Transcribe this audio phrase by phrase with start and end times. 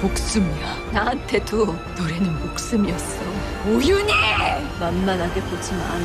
[0.00, 0.76] 목숨이야.
[0.92, 3.20] 나한테도 노래는 목숨이었어.
[3.66, 4.12] 오윤희!
[4.78, 6.00] 만만하게 보지 마라.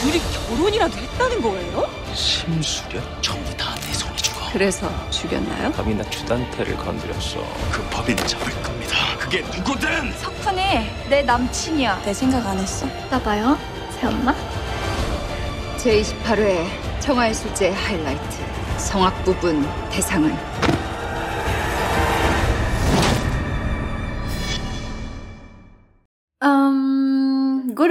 [0.00, 1.88] 둘이 결혼이라도 했다는 거예요?
[2.14, 4.40] 심수련 전부 다내 손에 죽어.
[4.52, 5.72] 그래서 죽였나요?
[5.72, 7.40] 밤이나 주단태를 건드렸어.
[7.72, 8.96] 그 법인을 잡을 겁니다.
[9.18, 10.60] 그게 누구든 석훈이
[11.08, 12.02] 내 남친이야.
[12.04, 12.86] 내 생각 안 했어?
[13.10, 13.58] 봐봐요,
[13.98, 14.34] 새엄마.
[15.78, 16.66] 제28회
[17.00, 18.44] 청하의 술제 하이라이트.
[18.76, 20.36] 성악 부분 대상은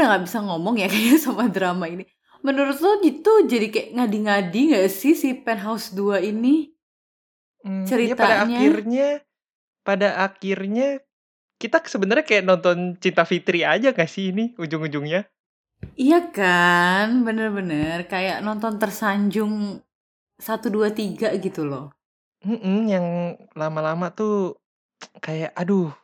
[0.04, 2.04] udah nggak bisa ngomong ya kayaknya sama drama ini.
[2.44, 6.76] Menurut lo itu jadi kayak ngadi-ngadi gak sih si Penthouse 2 ini?
[7.64, 8.60] Hmm, iya pada Ceritanya.
[8.60, 9.08] akhirnya
[9.88, 11.00] pada akhirnya
[11.56, 15.24] kita sebenarnya kayak nonton Cinta Fitri aja gak sih ini ujung-ujungnya?
[15.96, 19.80] Iya kan, bener-bener kayak nonton tersanjung
[20.36, 21.96] 1, 2, 3 gitu loh.
[22.44, 24.60] Mm-mm, yang lama-lama tuh
[25.24, 25.96] kayak aduh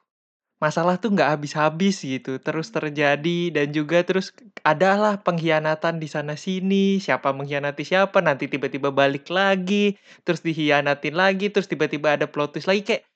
[0.59, 4.35] masalah tuh nggak habis-habis gitu terus terjadi dan juga terus
[4.67, 9.95] adalah pengkhianatan di sana sini siapa mengkhianati siapa nanti tiba-tiba balik lagi
[10.27, 13.07] terus dihianatin lagi terus tiba-tiba ada plot twist lagi kayak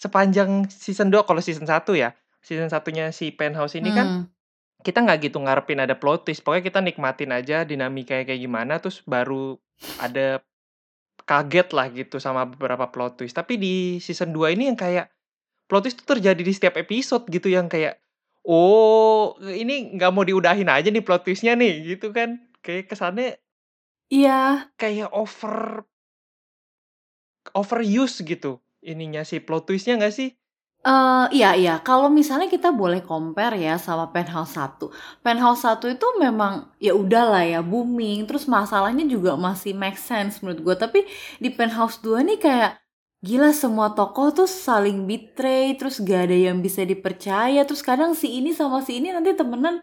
[0.00, 4.24] sepanjang season 2 kalau season 1 ya season satunya si penthouse ini kan Hmm.
[4.80, 9.04] kita nggak gitu ngarepin ada plot twist pokoknya kita nikmatin aja dinamika kayak gimana terus
[9.04, 9.60] baru
[10.00, 10.40] ada
[11.28, 15.12] kaget lah gitu sama beberapa plot twist tapi di season 2 ini yang kayak
[15.68, 18.00] plot twist tuh terjadi di setiap episode gitu yang kayak
[18.48, 22.40] oh ini nggak mau diudahin aja nih plot twistnya nih gitu kan.
[22.64, 23.38] Kayak kesannya
[24.08, 25.84] Iya, kayak over
[27.52, 30.30] overuse gitu ininya si plot twistnya nggak sih?
[30.86, 34.88] Eh iya iya, kalau misalnya kita boleh compare ya sama Penthouse 1.
[35.26, 40.60] Penthouse 1 itu memang ya udahlah ya booming, terus masalahnya juga masih make sense menurut
[40.62, 40.74] gue.
[40.78, 41.00] Tapi
[41.42, 42.72] di Penthouse 2 nih kayak
[43.20, 48.38] gila semua tokoh tuh saling betray, terus gak ada yang bisa dipercaya, terus kadang si
[48.40, 49.82] ini sama si ini nanti temenan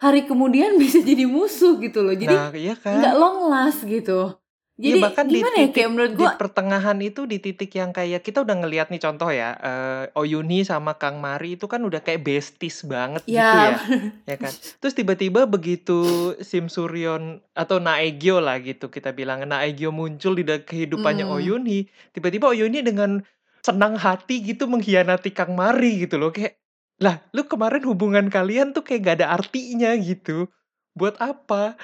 [0.00, 2.16] hari kemudian bisa jadi musuh gitu loh.
[2.16, 4.39] Jadi nah iya kan long last gitu.
[4.80, 7.70] Iya, Jadi bahkan di gimana ya titik kayak menurut di gue pertengahan itu di titik
[7.76, 11.84] yang kayak kita udah ngelihat nih contoh ya eh Oyuni sama Kang Mari itu kan
[11.84, 13.78] udah kayak besties banget gitu ya ya
[14.24, 14.52] ya kan?
[14.80, 21.28] Terus tiba-tiba begitu Sim Suryon atau Naegyo lah gitu kita bilang Naegyo muncul di kehidupannya
[21.28, 21.36] Mm.
[21.36, 21.78] Oyuni
[22.16, 23.20] tiba-tiba Oyuni dengan
[23.60, 26.56] senang hati gitu mengkhianati Kang Mari gitu loh kayak
[27.00, 30.48] lah lu kemarin hubungan kalian tuh kayak gak ada artinya gitu.
[30.96, 31.76] Buat apa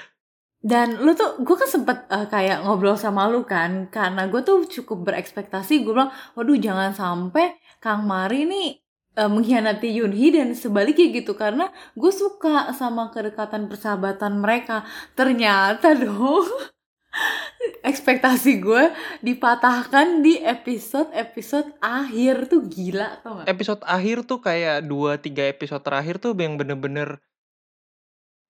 [0.67, 4.67] Dan lu tuh, gue kan sempet eh, kayak ngobrol sama lu kan, karena gue tuh
[4.67, 8.69] cukup berekspektasi, gue bilang, waduh jangan sampai Kang Mari nih
[9.15, 14.83] eh, mengkhianati Yunhee dan sebaliknya gitu, karena gue suka sama kedekatan persahabatan mereka.
[15.15, 16.43] Ternyata dong,
[17.89, 18.91] ekspektasi gue
[19.23, 22.51] dipatahkan di episode-episode akhir.
[22.51, 27.23] Tuh gila tau episode akhir tuh kayak dua tiga episode terakhir tuh yang bener-bener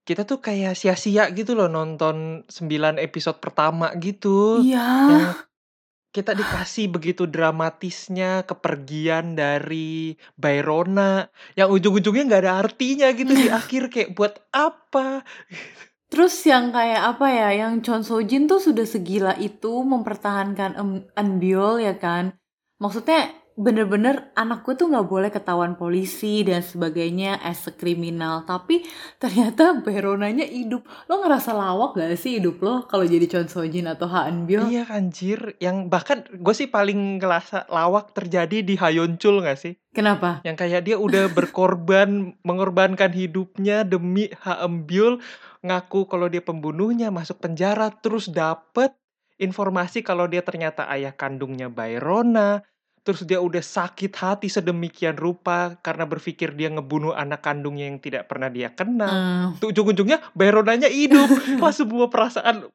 [0.08, 4.64] kita tuh kayak sia-sia gitu loh nonton 9 episode pertama gitu.
[4.64, 5.36] Iya, yang
[6.16, 11.28] kita dikasih begitu dramatisnya kepergian dari Bayrona
[11.60, 15.28] yang ujung-ujungnya nggak ada artinya gitu di akhir kayak buat apa?
[16.08, 21.84] Terus yang kayak apa ya, yang Chon Sojin tuh sudah segila itu mempertahankan Em- Eunbyul
[21.84, 22.32] ya kan.
[22.80, 28.46] Maksudnya bener-bener anak gue tuh nggak boleh ketahuan polisi dan sebagainya as a kriminal.
[28.46, 28.86] Tapi
[29.18, 30.86] ternyata Beronanya hidup.
[31.10, 34.70] Lo ngerasa lawak gak sih hidup lo kalau jadi Chon Sojin atau Ha Eunbyul?
[34.70, 40.46] iya anjir yang bahkan gue sih paling ngerasa lawak terjadi di Hayoncul nggak sih Kenapa?
[40.46, 45.18] yang kayak dia udah berkorban mengorbankan hidupnya demi Haembyul
[45.66, 48.94] ngaku kalau dia pembunuhnya masuk penjara terus dapet
[49.42, 52.62] informasi kalau dia ternyata ayah kandungnya Bayrona
[53.08, 58.28] terus dia udah sakit hati sedemikian rupa karena berpikir dia ngebunuh anak kandungnya yang tidak
[58.28, 59.08] pernah dia kenal.
[59.08, 61.32] Hmm, tuh ujung-ujungnya Bayronanya hidup.
[61.64, 62.68] Pas semua perasaan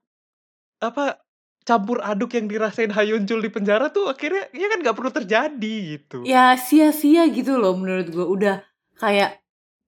[0.80, 1.20] apa
[1.68, 6.24] campur aduk yang dirasain Hayuncul di penjara tuh akhirnya ya kan nggak perlu terjadi gitu.
[6.24, 8.24] Ya sia-sia gitu loh menurut gue.
[8.24, 8.64] Udah
[8.96, 9.36] kayak,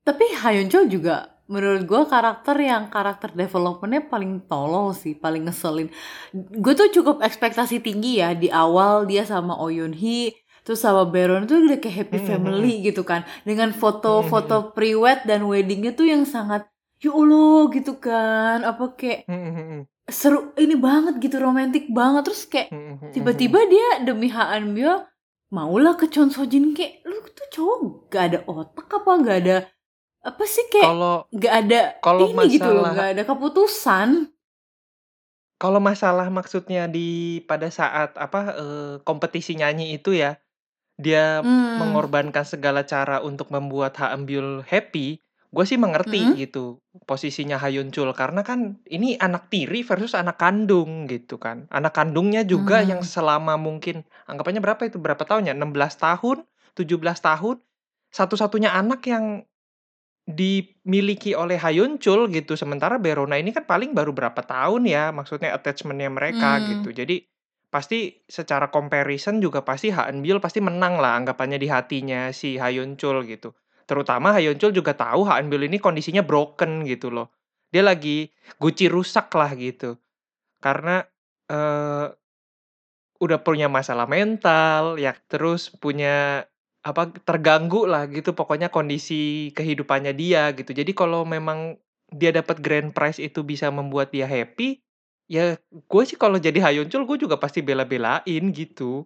[0.04, 5.92] tapi Hayeon juga menurut gue karakter yang karakter developmentnya paling tolol sih, paling ngeselin.
[6.32, 10.32] Gue tuh cukup ekspektasi tinggi ya di awal dia sama Oh Yoon Hee,
[10.64, 15.44] terus sama Baron tuh udah kayak happy Hmm, family gitu kan, dengan foto-foto pre-wed dan
[15.44, 16.64] weddingnya tuh yang sangat
[16.98, 22.24] ya Allah gitu kan, apa kayak Hmm, seru ini banget gitu, romantis banget.
[22.24, 25.04] Terus kayak hmm, tiba-tiba dia demi Ha Eun Bio
[25.48, 27.78] maulah ke Chon Sojin kayak lu tuh cowok
[28.08, 29.56] gak ada otak apa gak ada
[30.24, 34.08] apa sih kayak kalau gak ada kalau ini gitu loh masalah- gak ada keputusan.
[35.54, 40.34] Kalau masalah maksudnya di pada saat apa eh, kompetisi nyanyi itu ya
[41.00, 41.74] dia Hmm.
[41.74, 45.18] mengorbankan segala cara untuk membuat Ha Eun-byul happy,
[45.54, 46.34] gue sih mengerti Mhm.
[46.34, 51.66] gitu posisinya Ha Yeon-chul karena kan ini anak tiri versus anak kandung gitu kan.
[51.74, 53.06] Anak kandungnya juga yang Hmm.
[53.06, 55.54] selama mungkin anggapannya berapa itu berapa tahun ya?
[55.58, 56.46] 16 tahun,
[56.78, 57.58] 17 tahun,
[58.14, 59.42] satu-satunya anak yang
[60.24, 62.56] dimiliki oleh Ha Yeon-chul gitu.
[62.56, 66.64] Sementara Verona ini kan paling baru berapa tahun ya, maksudnya attachment-nya mereka Hmm.
[66.64, 66.94] gitu.
[66.96, 67.26] Jadi
[67.74, 72.70] pasti secara comparison juga pasti Ha Eun-byul pasti menang lah anggapannya di hatinya si Ha
[72.70, 73.50] Yeon-chul gitu.
[73.90, 77.34] Terutama Ha Yeon-chul juga tahu Ha Eun-byul ini kondisinya broken gitu loh.
[77.74, 78.30] Dia lagi
[78.62, 79.98] guci rusak lah gitu.
[80.62, 81.02] Karena
[81.50, 82.14] eh
[83.18, 86.46] udah punya masalah mental, ya terus punya
[86.84, 90.76] apa terganggu lah gitu pokoknya kondisi kehidupannya dia gitu.
[90.76, 91.80] Jadi kalau memang
[92.12, 94.83] dia dapat grand prize itu bisa membuat dia happy,
[95.26, 99.04] ya gue sih kalau jadi Ha Yeon-chul gue juga pasti bela-belain gitu.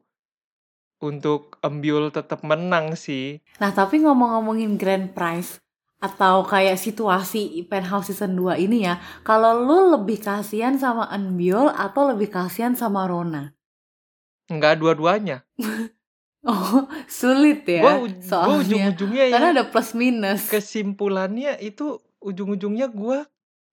[0.98, 3.38] Untuk Eun-byul tetap menang sih.
[3.62, 5.62] Nah, tapi ngomong-ngomongin grand prize
[5.98, 12.02] atau kayak situasi Penthouse season 2 ini ya, kalau lu lebih kasihan sama Eun-byul atau
[12.10, 13.54] lebih kasihan sama Rona?
[14.50, 15.46] Enggak dua-duanya.
[16.46, 18.62] Oh, sulit ya gue soalnya.
[18.62, 20.46] ujung-ujungnya ya Karena ada plus minus.
[20.46, 23.26] kesimpulannya itu ujung-ujungnya gue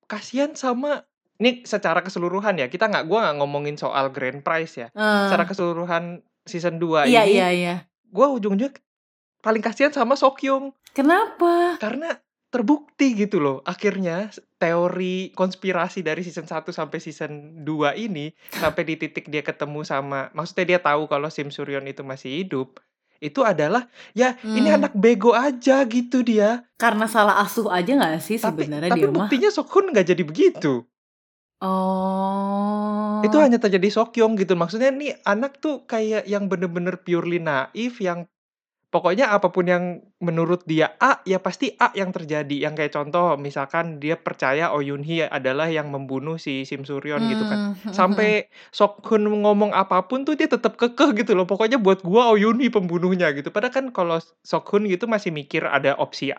[0.09, 1.05] kasihan sama
[1.37, 5.43] ini secara keseluruhan ya kita nggak gue nggak ngomongin soal grand prize ya Eh, secara
[5.43, 6.03] keseluruhan
[6.41, 7.75] season 2 iya, ini iya, iya.
[8.05, 8.71] gue ujung-ujungnya
[9.39, 11.75] paling kasihan sama Sokyung Kenapa?
[11.77, 12.17] karena
[12.47, 17.67] terbukti gitu loh akhirnya teori konspirasi dari season 1 sampai season 2
[17.99, 22.41] ini sampai di titik dia ketemu sama maksudnya dia tahu kalau Sim Suryon itu masih
[22.41, 22.79] hidup
[23.17, 24.77] itu adalah ya ini Hmm.
[24.77, 29.07] anak bego aja gitu dia Karena salah asuh aja nggak sih tapi sebenarnya tapi dia
[29.07, 29.15] mah?
[29.17, 30.73] buktinya Sokhun nggak jadi begitu
[31.63, 33.23] Oh.
[33.23, 34.53] itu hanya terjadi Sokyong gitu.
[34.59, 38.27] Maksudnya nih anak tuh kayak yang bener-bener purely naif yang
[38.93, 39.85] pokoknya apa pun yang
[40.23, 42.55] menurut dia A ya pasti A yang terjadi.
[42.69, 47.27] Yang kayak contoh misalkan dia percaya Oh Yun Hee adalah yang membunuh si Sim Suryon
[47.31, 47.71] gitu kan.
[47.71, 51.47] Hmm, sampai Sokhun ngomong apa pun tuh dia tetap kekeh gitu loh.
[51.49, 53.49] Pokoknya buat gua Oh Yun Hee pembunuhnya gitu.
[53.53, 56.35] Padahal kan kalau Sokhun gitu masih mikir ada opsi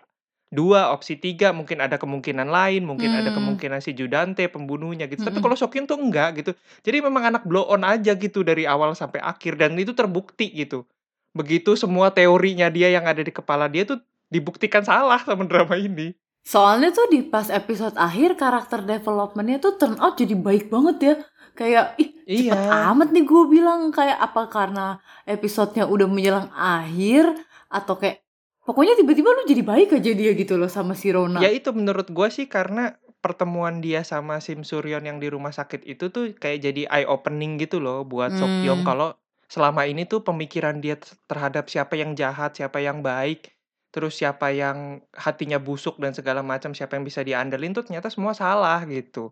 [0.50, 3.38] dua opsi tiga mungkin ada kemungkinan lain mungkin ada Hmm.
[3.42, 5.44] kemungkinan si Judante pembunuhnya gitu tapi Mm-mm.
[5.44, 6.54] kalau Sokyun tuh enggak gitu
[6.86, 10.86] jadi memang anak blow on aja gitu dari awal sampai akhir dan itu terbukti gitu
[11.34, 13.98] begitu semua teorinya dia yang ada di kepala dia tuh
[14.30, 16.14] dibuktikan salah sama drama ini
[16.46, 21.14] Soalnya tuh di pas episode akhir karakter developmentnya tuh turn out jadi baik banget ya.
[21.58, 22.94] Kayak ih cepet Iya.
[22.94, 27.34] amat nih gue bilang kayak apa karena episodenya udah menjelang akhir
[27.66, 28.22] atau kayak
[28.66, 31.38] pokoknya tiba-tiba lu jadi baik aja dia gitu loh sama si Rona.
[31.40, 35.82] Ya itu menurut gua sih karena pertemuan dia sama Sim Suryon yang di rumah sakit
[35.86, 38.86] itu tuh kayak jadi eye opening gitu loh buat Sokyong Hmm.
[38.86, 39.08] kalau
[39.46, 40.98] selama ini tuh pemikiran dia
[41.30, 43.54] terhadap siapa yang jahat, siapa yang baik,
[43.94, 48.34] terus siapa yang hatinya busuk dan segala macam, siapa yang bisa diandelin tuh ternyata semua
[48.34, 49.30] salah gitu.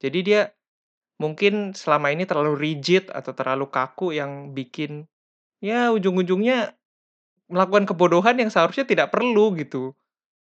[0.00, 0.40] Jadi dia
[1.16, 5.08] mungkin selama ini terlalu rigid atau terlalu kaku yang bikin
[5.64, 6.76] ya ujung-ujungnya
[7.46, 9.94] melakukan kebodohan yang seharusnya tidak perlu gitu.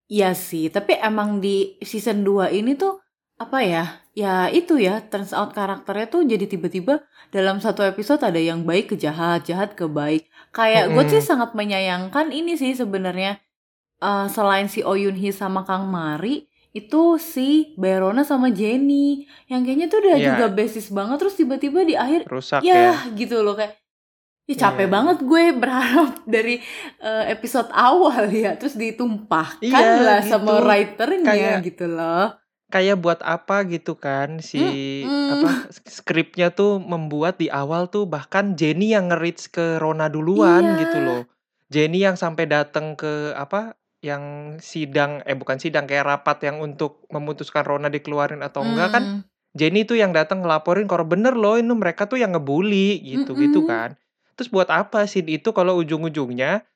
[0.07, 3.01] Iya sih, tapi emang di season 2 ini tuh
[3.35, 3.85] apa ya?
[4.15, 7.03] Ya itu ya, turns out karakternya tuh jadi tiba-tiba
[7.35, 10.29] dalam satu episode ada yang baik ke jahat, jahat ke baik.
[10.55, 13.43] Kayak gue sih sangat menyayangkan ini sih sebenarnya
[13.99, 19.63] eh, selain si Oh Yoon Hee sama Kang Mari itu si Berona sama Jenny yang
[19.63, 20.27] kayaknya tuh udah Iya.
[20.35, 22.75] juga basis banget terus tiba-tiba di akhir Rusak ya.
[22.75, 23.79] ya gitu loh kayak
[24.45, 24.93] Ih, capek Iya.
[24.93, 26.61] banget gue berharap dari
[26.99, 30.65] eh, episode awal ya terus ditumpahkan Iya, lah sama gitu.
[30.65, 32.27] writernya Kayak- gitu loh.
[32.67, 34.59] kayak buat apa gitu kan si
[35.01, 35.31] Mm-mm.
[35.31, 40.79] apa skripnya tuh membuat di awal tuh bahkan Jenny yang nge-reach ke Rona duluan Iya.
[40.83, 41.23] gitu loh.
[41.71, 44.23] Jenny yang sampai datang ke apa yang
[44.59, 49.21] sidang eh bukan sidang kayak rapat yang untuk memutuskan Rona dikeluarin atau enggak kan Mm.
[49.55, 53.63] Jenny tuh yang datang ngelaporin kalau bener loh ini mereka tuh yang ngebully gitu gitu
[53.63, 53.71] Mm-mm.
[53.71, 53.91] kan.
[54.35, 56.67] Terus buat apa sih itu kalau ujung-ujungnya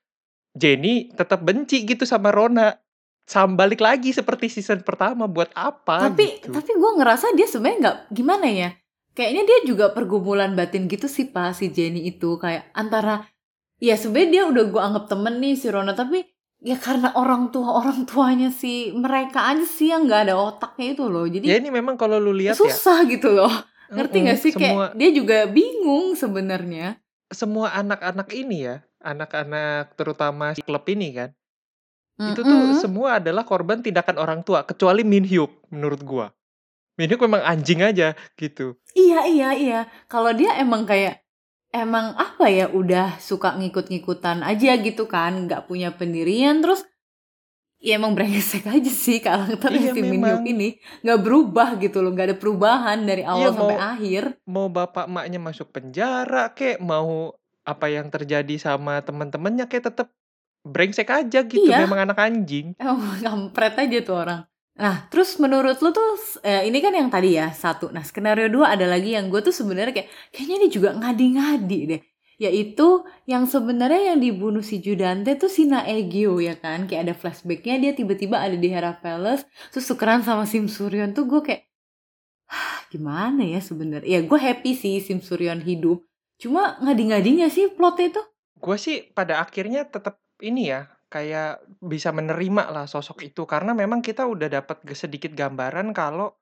[0.54, 2.78] Jenny tetap benci gitu sama Rona.
[3.28, 6.48] Sam balik lagi seperti season pertama buat apa Tapi gitu.
[6.48, 8.70] tapi gue ngerasa dia sebenarnya nggak gimana ya.
[9.12, 13.28] Kayaknya dia juga pergumulan batin gitu sih pas si Jenny itu kayak antara
[13.76, 16.24] ya sebenarnya dia udah gue anggap temen nih si Rona tapi
[16.58, 21.04] ya karena orang tua orang tuanya si mereka aja sih yang nggak ada otaknya itu
[21.06, 23.50] loh jadi Ya ini memang kalau lu lihat ya, susah gitu loh
[23.88, 26.98] ngerti nggak sih semua kayak dia juga bingung sebenarnya
[27.28, 31.30] semua anak-anak ini ya, anak-anak terutama si klub ini kan,
[32.18, 36.26] itu tuh semua adalah korban tindakan orang tua kecuali Min Hyuk menurut gua.
[36.98, 38.74] Min Hyuk memang anjing aja gitu.
[38.98, 39.80] iya iya iya
[40.10, 41.22] kalau dia emang kayak
[41.70, 46.82] emang apa ya udah suka ngikut-ngikutan aja gitu kan nggak punya pendirian terus
[47.78, 50.38] ya emang brengsek aja sih karakter Iya, si Min memang.
[50.38, 50.68] Hyuk ini.
[51.00, 54.22] Nggak berubah gitu loh nggak ada perubahan dari awal Iya, sampai mau- akhir.
[54.44, 57.32] mau bapak maknya masuk penjara kek mau
[57.62, 60.08] apa yang terjadi sama teman-temannya kayak tetap
[60.60, 61.84] brengsek aja gitu Iya.
[61.84, 62.74] memang anak anjing.
[62.76, 64.42] Emang kampret aja tuh orang.
[64.74, 67.90] Nah terus menurut lu tuh eh, ini kan yang tadi ya satu.
[67.90, 72.00] Nah skenario dua ada lagi yang gue tuh sebenarnya kayak kayaknya ini juga ngadi-ngadi deh
[72.38, 76.86] yaitu yang sebenarnya yang dibunuh si Judante tuh si Naegyo ya kan?
[76.88, 81.26] Kayak ada flashbacknya dia tiba-tiba ada di Hera Palace terus tukeran sama Sim Suryon tuh
[81.26, 81.62] gue kayak
[82.50, 84.08] "Hah, gimana ya sebenarnya?
[84.08, 86.04] Ya gue happy sih Sim Suryon hidup.
[86.42, 88.22] Cuma ngadi-ngadinya sih plotnya itu
[88.58, 93.42] gue sih pada akhirnya tetap ini ya kayak bisa menerima lah sosok itu.
[93.48, 96.34] Karena memang kita udah dapat sedikit gambaran kalau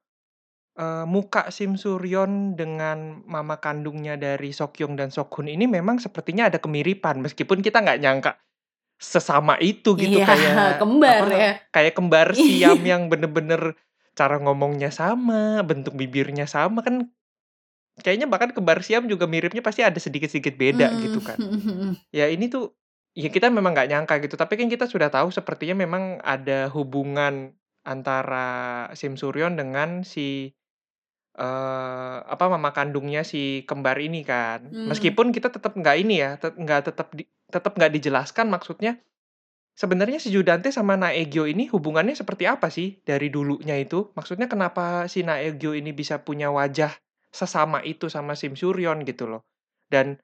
[0.76, 6.60] eh, muka Sim Suryon dengan mama kandungnya dari Sokyong dan Sokhun ini memang sepertinya ada
[6.60, 8.32] kemiripan meskipun kita nggak nyangka
[8.96, 11.52] sesama itu gitu Iya, kayak kembar apa, ya.
[11.68, 13.76] kayak kembar siam yang bener-bener
[14.16, 17.12] cara ngomongnya sama bentuk bibirnya sama kan
[17.96, 21.00] kayaknya bahkan kembar siam juga miripnya pasti ada sedikit-sedikit beda Mm.
[21.04, 21.36] gitu kan.
[22.16, 22.72] Ya ini tuh
[23.12, 27.52] ya kita memang nggak nyangka gitu tapi kan kita sudah tahu sepertinya memang ada hubungan
[27.84, 28.48] antara
[28.92, 30.52] Sim Suryon dengan si
[31.36, 34.72] eh apa mama kandungnya si kembar ini kan.
[34.72, 34.88] Hmm.
[34.88, 37.12] meskipun kita tetap nggak ini ya nggak tetap
[37.52, 38.96] tetap nggak dijelaskan maksudnya
[39.76, 44.10] sebenarnya si Judante sama Naegyo ini hubungannya seperti apa sih dari dulunya itu?
[44.16, 46.96] Maksudnya kenapa si Naegyo ini bisa punya wajah
[47.28, 49.44] sesama itu sama Sim Suryon gitu loh.
[49.92, 50.16] Dan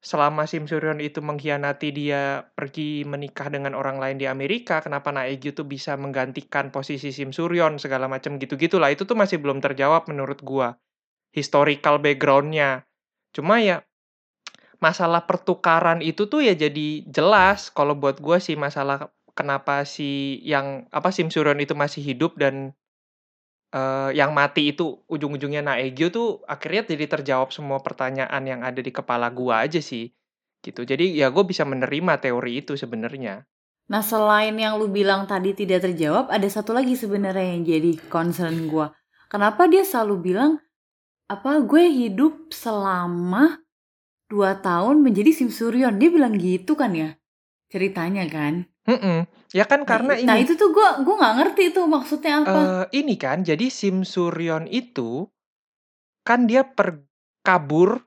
[0.00, 5.52] selama Sim Suryon itu mengkhianati dia pergi menikah dengan orang lain di Amerika, kenapa Naegyo
[5.52, 10.40] tuh bisa menggantikan posisi Sim Suryon segala macam gitu-gitulah itu tuh masih belum terjawab menurut
[10.40, 10.80] gua
[11.36, 12.88] historical backgroundnya.
[13.36, 13.84] Cuma ya
[14.80, 20.88] masalah pertukaran itu tuh ya jadi jelas kalau buat gua sih masalah kenapa si yang
[20.88, 22.72] apa Sim Suryon itu masih hidup dan
[23.74, 28.92] eh, yang mati itu ujung-ujungnya Naegyo tuh akhirnya jadi terjawab semua pertanyaan yang ada di
[28.92, 30.10] kepala gua aja sih
[30.60, 33.48] gitu jadi ya gue bisa menerima teori itu sebenarnya
[33.90, 38.70] Nah selain yang lu bilang tadi tidak terjawab, ada satu lagi sebenarnya yang jadi concern
[38.70, 38.86] gue.
[39.26, 40.62] Kenapa dia selalu bilang,
[41.26, 43.58] apa gue hidup selama
[44.30, 45.98] dua tahun menjadi Sim Suryon?
[45.98, 47.18] Dia bilang gitu kan ya
[47.66, 48.69] ceritanya kan.
[48.88, 49.18] Mm-mm.
[49.52, 52.48] ya kan karena nah, ini itu tuh gue gue nggak ngerti tuh maksudnya apa.
[52.50, 55.28] eh, ini kan jadi Sim Suryon itu
[56.24, 57.00] kan dia per
[57.44, 58.00] kabur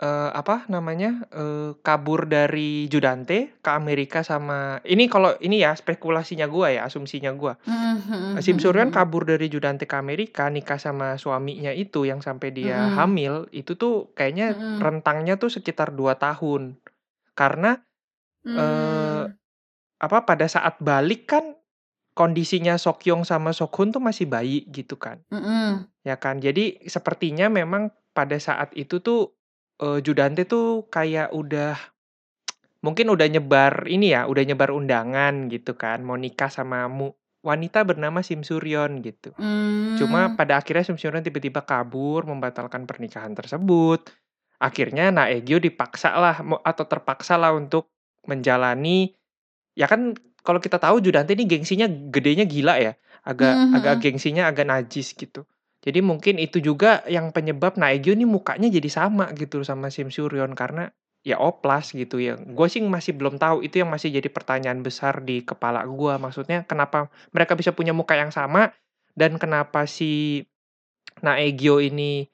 [0.00, 6.46] eh, apa namanya eh, kabur dari Judante ke Amerika sama ini kalau ini ya spekulasinya
[6.48, 8.94] gua ya asumsinya gua Mhm, Sim mhm, Suryon mhm.
[8.94, 12.96] kabur dari Judante ke Amerika, nikah sama suaminya itu yang sampai dia Mm-mm.
[12.96, 14.78] hamil, itu tuh kayaknya Mm-mm.
[14.78, 16.78] rentangnya tuh sekitar 2 tahun.
[17.34, 17.76] Karena
[18.44, 18.56] Hmm.
[18.56, 19.22] eh,
[20.00, 21.54] apa pada saat balik kan
[22.16, 25.20] kondisinya Sokyong sama Sokhun tuh masih bayi gitu kan.
[25.30, 25.86] Mm-mm.
[26.02, 26.40] Ya kan?
[26.40, 29.36] Jadi sepertinya memang pada saat itu tuh
[29.80, 31.76] eh, Judante tuh kayak udah
[32.80, 37.84] mungkin udah nyebar ini ya, udah nyebar undangan gitu kan, mau nikah sama mu- wanita
[37.84, 39.32] bernama Sim Suryon gitu.
[39.96, 40.36] Cuma Hmm.
[40.36, 44.08] pada akhirnya Sim Suryon tiba-tiba kabur membatalkan pernikahan tersebut.
[44.60, 47.88] Akhirnya Naegyo dipaksa lah atau terpaksa lah untuk
[48.28, 49.16] menjalani
[49.80, 50.12] ya kan
[50.44, 52.92] kalau kita tahu Judante ini gengsinya gedenya gila ya.
[53.24, 54.02] Agak Mhm, agak mhm.
[54.04, 55.48] gengsinya agak najis gitu.
[55.80, 60.52] Jadi mungkin itu juga yang penyebab Naegyo ini mukanya jadi sama gitu sama Sim Suryon
[60.52, 60.92] karena
[61.24, 62.36] ya oplas gitu ya.
[62.36, 66.20] Gue sih masih belum tahu itu yang masih jadi pertanyaan besar di kepala gua.
[66.20, 68.76] Maksudnya kenapa mereka bisa punya muka yang sama
[69.16, 70.44] dan kenapa si
[71.24, 72.28] Naegyo ini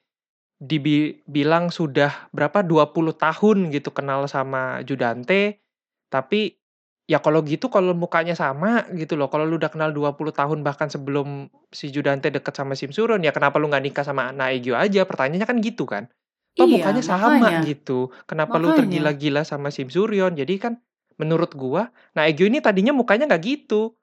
[0.57, 5.61] dibilang sudah berapa 20 tahun gitu kenal sama Judante
[6.09, 6.57] tapi
[7.06, 10.90] ya kalau gitu kalau mukanya sama gitu loh kalau lu udah kenal 20 tahun bahkan
[10.90, 15.06] sebelum si Judante deket sama Sim Suryon ya kenapa lu nggak nikah sama Naegyo aja?
[15.06, 16.10] Pertanyaannya kan gitu kan?
[16.58, 17.58] Toh Iya, mukanya sama makanya.
[17.62, 18.10] gitu?
[18.26, 18.78] Kenapa lu Makanya.
[18.82, 20.72] tergila-gila sama Sim Suryon jadi kan
[21.16, 23.94] menurut gua Naegyo ini tadinya mukanya nggak gitu.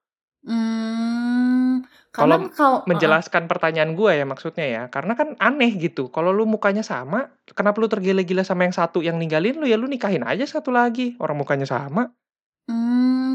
[0.44, 6.12] Hmm, Kalau kalau menjelaskan pertanyaan gue ya maksudnya ya karena kan aneh gitu.
[6.12, 9.66] Kalau lu mukanya sama kenapa lu tergila-gila sama yang satu yang ninggalin lu?
[9.68, 12.12] Ya lu nikahin aja satu lagi orang mukanya sama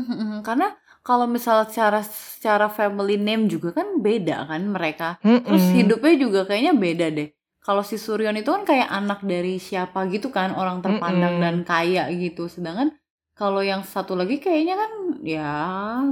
[0.09, 0.73] Hmm, karena
[1.05, 5.21] kalau misal secara secara family name juga kan beda kan mereka.
[5.21, 5.77] Terus Mm-mm.
[5.77, 7.29] hidupnya juga kayaknya beda deh.
[7.61, 11.45] Kalau si Suryon itu kan kayak anak dari siapa gitu kan, orang terpandang Mm-mm.
[11.45, 12.49] dan kaya gitu.
[12.49, 12.97] Sedangkan
[13.37, 15.53] kalau yang satu lagi kayaknya kan ya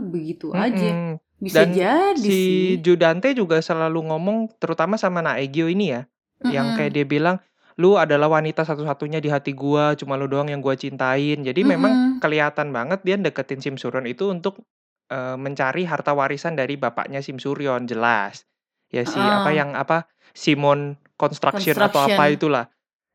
[0.00, 0.92] begitu aja.
[0.92, 1.16] Mm-mm.
[1.36, 2.60] Bisa Dan jadi si sih.
[2.80, 6.08] Judante juga selalu ngomong terutama sama Naegyo ini ya
[6.44, 6.76] yang Mm-mm.
[6.76, 7.36] kayak dia bilang
[7.76, 11.44] lu adalah wanita satu-satunya di hati gua, cuma lu doang yang gua cintain.
[11.44, 12.20] Jadi memang Mm-mm.
[12.24, 14.64] kelihatan banget dia deketin Sim Suryon itu untuk
[15.12, 18.48] eh, mencari harta warisan dari bapaknya Sim Suryon, jelas.
[18.88, 19.60] Ya si apa Heeh.
[19.60, 22.36] yang apa Simon Construction atau apa Construction.
[22.36, 22.64] itulah.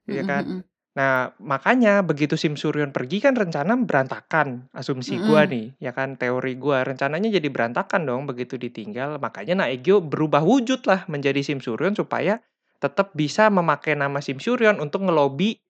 [0.06, 0.44] Ya Mm-mm, kan?
[0.92, 4.68] Nah, makanya begitu Sim Suryon pergi kan rencana berantakan.
[4.76, 5.54] Asumsi gua Mm-mm.
[5.56, 9.18] nih, ya kan teori gua rencananya jadi berantakan dong begitu ditinggal.
[9.18, 12.44] Makanya Naegyo berubah wujud lah menjadi Sim Suryon supaya
[12.82, 15.62] tetap bisa memakai nama Sim Suryon untuk ngelobi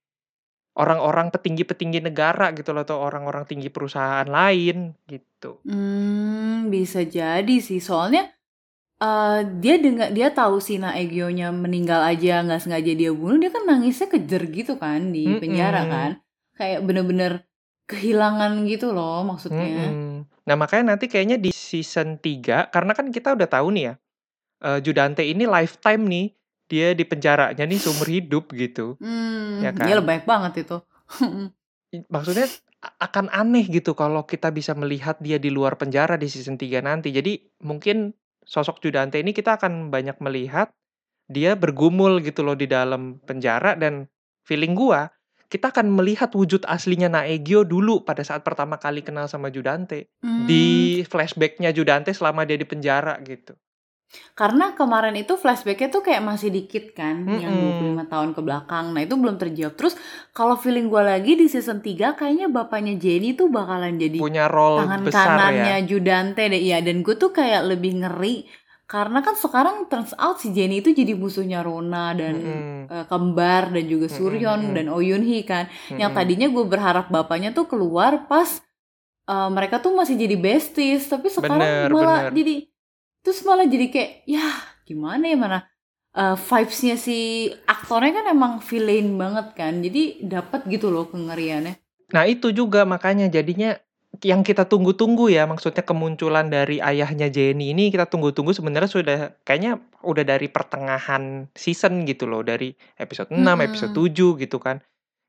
[0.80, 5.60] orang-orang petinggi-petinggi negara gitu loh atau orang-orang tinggi perusahaan lain gitu.
[5.68, 7.78] Hmm, bisa jadi sih.
[7.84, 8.32] Soalnya
[9.02, 13.64] eh dia dengar dia tahu si Naegyo-nya meninggal aja nggak sengaja dia bunuh, dia kan
[13.68, 15.92] nangisnya kejer gitu kan di penjara Mm-mm.
[15.94, 16.12] kan.
[16.58, 17.32] Kayak bener-bener
[17.92, 19.92] kehilangan gitu loh maksudnya.
[19.92, 20.26] Mm-mm.
[20.48, 23.94] Nah, makanya nanti kayaknya di season 3 karena kan kita udah tahu nih ya.
[24.62, 26.26] eh, Judante ini lifetime nih
[26.72, 28.96] dia di penjaranya nih seumur hidup gitu.
[29.04, 30.00] Hmm, Ya kan?
[30.08, 30.80] baik banget itu.
[32.16, 32.48] Maksudnya
[33.04, 37.12] akan aneh gitu kalau kita bisa melihat dia di luar penjara di season 3 nanti.
[37.12, 38.16] Jadi mungkin
[38.48, 40.72] sosok Judante ini kita akan banyak melihat
[41.28, 44.08] dia bergumul gitu loh di dalam penjara dan
[44.48, 45.12] feeling gua
[45.52, 50.48] kita akan melihat wujud aslinya Naegyo dulu pada saat pertama kali kenal sama Judante Hmm,
[50.48, 53.52] di flashbacknya Judante selama dia di penjara gitu.
[54.36, 58.02] Karena kemarin itu flashbacknya tuh kayak masih dikit kan, yang Mm-mm.
[58.02, 58.86] 25 tahun ke belakang.
[58.92, 59.74] Nah itu belum terjawab.
[59.80, 59.94] Terus
[60.32, 64.84] kalau feeling gue lagi di season 3 kayaknya bapaknya Jenny tuh bakalan jadi Punya role
[64.84, 65.88] tangan besar kanannya ya.
[65.88, 68.36] Judante deh iya dan gue tuh kayak lebih ngeri
[68.92, 72.92] karena kan sekarang turns out si Jenny itu jadi musuhnya Rona dan Mm-mm.
[72.92, 74.76] eh, kembar dan juga Suryon mm-mm.
[74.76, 78.60] dan Oh Yun Hee kan yang tadinya gue berharap bapaknya tuh keluar pas
[79.32, 82.36] eh, mereka tuh masih jadi besties tapi sekarang Bener, malah bener.
[82.36, 82.56] jadi
[83.22, 84.46] terus malah jadi kayak ya
[84.84, 85.60] gimana ya mana
[86.18, 92.28] eh, vibesnya si aktornya kan emang villain banget kan jadi dapat gitu loh kengeriannya Nah
[92.28, 93.76] itu juga makanya jadinya
[94.22, 99.80] yang kita tunggu-tunggu ya maksudnya kemunculan dari ayahnya Jenny ini kita tunggu-tunggu sebenarnya sudah kayaknya
[100.04, 104.36] udah dari pertengahan season gitu loh dari episode 6, episode Mm-mm.
[104.38, 104.84] 7 gitu kan.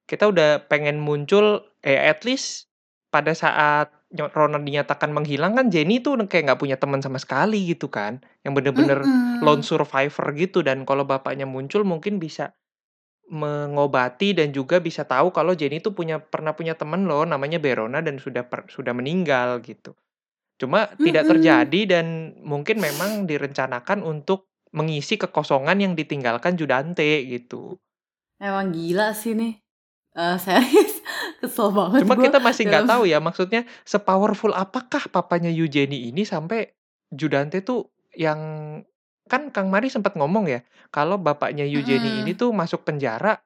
[0.04, 2.66] Kita udah pengen muncul eh at least
[3.14, 7.58] pada saat Ny- Rona dinyatakan menghilang kan Jenny tuh kayak nggak punya teman sama sekali
[7.72, 8.20] gitu kan.
[8.44, 9.42] Yang bener-bener Mm-mm.
[9.44, 12.52] lone survivor gitu dan kalau bapaknya muncul mungkin bisa
[13.32, 18.04] mengobati dan juga bisa tahu kalau Jenny tuh punya pernah punya temen loh namanya Berona
[18.04, 19.96] dan sudah per- sudah meninggal gitu.
[20.60, 21.30] Cuma tidak Mm-mm.
[21.36, 22.06] terjadi dan
[22.44, 27.76] mungkin memang direncanakan untuk mengisi kekosongan yang ditinggalkan Judante gitu.
[28.42, 29.54] Emang gila sih nih.
[30.16, 31.01] Eh serius
[31.42, 36.22] kesel banget Cuma gue kita masih nggak tahu ya maksudnya sepowerful apakah papanya Eugenie ini
[36.22, 36.70] sampai
[37.10, 38.40] Judante tuh yang
[39.26, 40.62] kan Kang Mari sempat ngomong ya
[40.94, 42.40] kalau bapaknya Eugenie ini Mm-mm.
[42.40, 43.42] tuh masuk penjara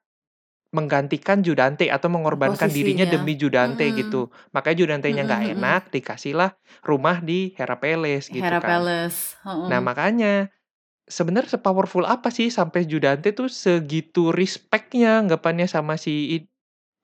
[0.75, 3.23] menggantikan Judante atau mengorbankan dirinya posisinya.
[3.25, 3.99] demi Judante Mm-mm.
[4.03, 4.21] gitu.
[4.53, 5.55] Makanya Judantenya nggak mm-mm.
[5.57, 6.51] enak dikasihlah
[6.85, 8.85] rumah di Hera Palace gitu Hera kan.
[8.85, 9.41] Palace.
[9.47, 9.67] Heeh.
[9.73, 10.53] Nah makanya
[11.07, 16.45] sebenarnya sepowerful apa sih sampai Judante tuh segitu respectnya anggapannya sama si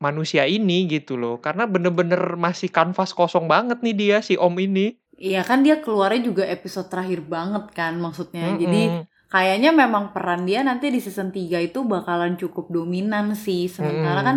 [0.07, 1.35] manusia ini gitu loh.
[1.45, 4.87] Karena bener-bener masih kanvas kosong banget nih dia si Om ini.
[5.29, 8.45] Iya kan dia keluarnya juga episode terakhir banget kan maksudnya.
[8.63, 9.03] Jadi Mm-mm.
[9.31, 13.71] kayaknya memang peran dia nanti di season 3 itu bakalan cukup dominan sih.
[13.71, 14.29] Sementara Mm-mm.
[14.29, 14.37] kan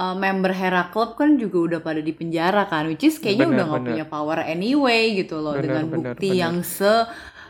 [0.00, 2.88] eh, member Hera Club kan juga udah pada di penjara kan.
[2.88, 5.58] Which is kayaknya Bener, udah nggak punya power anyway gitu loh.
[5.58, 6.42] Bener, dengan bener, bukti bener.
[6.42, 6.92] yang se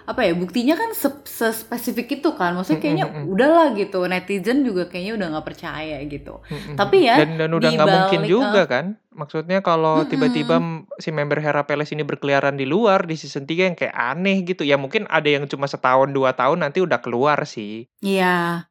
[0.02, 3.32] apa ya buktinya kan se- sespesifik itu kan maksudnya kayaknya Mm-mm, mm-mm.
[3.38, 6.74] udahlah gitu netizen juga kayaknya udah nggak percaya gitu Mm-mm.
[6.74, 8.86] tapi ya dan dan udah nggak mungkin juga eh, kan.
[9.12, 10.08] Maksudnya kalau mm-mm.
[10.08, 13.92] tiba-tiba m- si member Hera Palace ini berkeliaran di luar di season 3 yang kayak
[13.92, 14.64] aneh gitu.
[14.64, 17.92] Ya mungkin ada yang cuma setahun dua tahun nanti udah keluar sih.
[18.00, 18.64] Iya,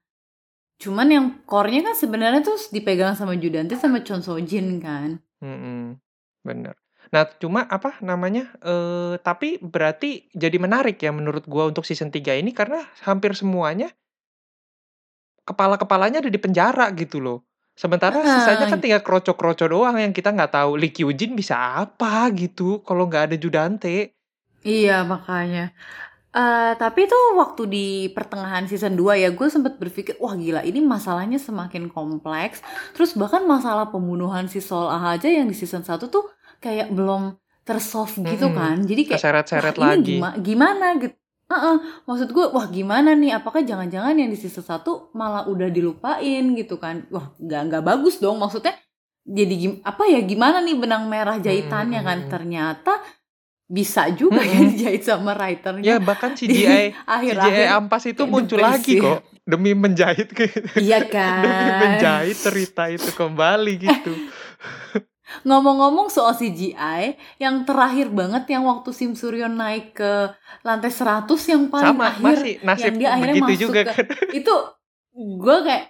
[0.82, 5.22] cuman yang core-nya kan sebenarnya tuh dipegang sama Judante sama Chon Sojin kan.
[5.46, 6.02] Mm-mm.
[6.42, 6.74] Bener.
[7.12, 8.48] Nah, cuma apa namanya?
[8.64, 13.92] eh tapi berarti jadi menarik ya menurut gua untuk season 3 ini karena hampir semuanya
[15.44, 17.44] kepala-kepalanya ada di penjara gitu loh.
[17.76, 22.80] Sementara sisanya kan tinggal kroco-kroco doang yang kita nggak tahu Lee Kyujin bisa apa gitu
[22.88, 24.16] kalau nggak ada Judante.
[24.62, 25.74] Iya, makanya.
[26.32, 30.80] Eh, tapi tuh waktu di pertengahan season 2 ya gue sempet berpikir wah gila ini
[30.80, 32.64] masalahnya semakin kompleks
[32.96, 38.16] terus bahkan masalah pembunuhan si Sol aja yang di season 1 tuh kayak belum tersolve
[38.22, 38.58] gitu Mm-mm.
[38.58, 40.16] kan jadi kayak ini lagi.
[40.18, 41.16] gimana gimana gitu
[41.52, 46.56] Heeh, maksud gue wah gimana nih apakah jangan-jangan yang di season 1 malah udah dilupain
[46.56, 48.72] gitu kan wah nggak nggak bagus dong maksudnya
[49.28, 52.32] jadi gim apa ya gimana nih benang merah jahitannya kan Mm-mm.
[52.32, 53.04] ternyata
[53.68, 54.68] bisa juga ya Mhm.
[54.76, 56.88] dijahit sama Ya writernya bahkan CGI CGI
[57.20, 59.04] akhir-akhir ampas itu muncul lagi ya.
[59.04, 60.28] kok demi menjahit
[60.76, 61.80] Iya demi kan.
[61.80, 64.14] menjahit cerita itu kembali gitu.
[65.48, 70.12] Ngomong-ngomong soal CGI, yang terakhir banget yang waktu Sim Suryon naik ke
[70.62, 74.06] lantai 100 yang paling Sama akhir masih nasib yang dia akhirnya masuk juga ke kan.
[74.40, 74.56] itu
[75.16, 75.86] gue kayak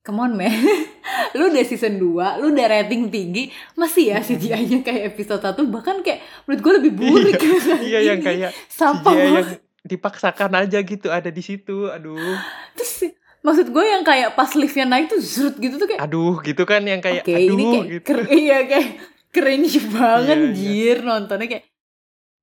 [0.00, 0.50] come on man
[1.36, 6.00] lu udah season 2 lu udah rating tinggi masih ya CGI-nya kayak episode 1 bahkan
[6.02, 10.78] kayak menurut gue lebih burik Iya, iya yang kayak sampah CGI yang banget dipaksakan aja
[10.84, 11.88] gitu ada di situ.
[11.88, 12.36] Aduh.
[12.76, 16.62] terus maksud gue yang kayak pas liftnya naik tuh zrut gitu tuh kayak Aduh gitu
[16.62, 18.04] kan yang kayak oke aduh ini kayak gitu.
[18.06, 18.88] ker- iya kayak
[19.30, 20.54] cringe banget Iya, iya.
[20.54, 21.64] jir nontonnya kayak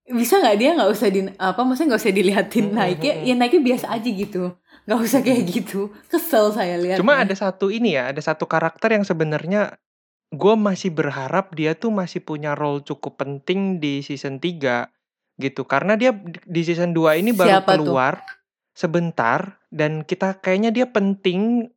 [0.07, 3.19] bisa nggak dia nggak usah di apa maksudnya nggak usah dilihatin Mm, mm, naiknya mm,
[3.19, 3.27] mm.
[3.27, 4.43] ya naiknya biasa aja gitu
[4.87, 8.95] nggak usah kayak gitu kesel saya lihat Cuma ada satu ini ya, ada satu karakter
[8.95, 9.75] yang sebenarnya
[10.27, 14.87] gue masih berharap dia tuh masih punya role cukup penting di season 3
[15.37, 15.61] gitu.
[15.63, 17.83] Karena dia di season 2 ini baru Siapa tuh?
[17.83, 18.23] keluar
[18.71, 21.69] sebentar dan kita kayaknya dia penting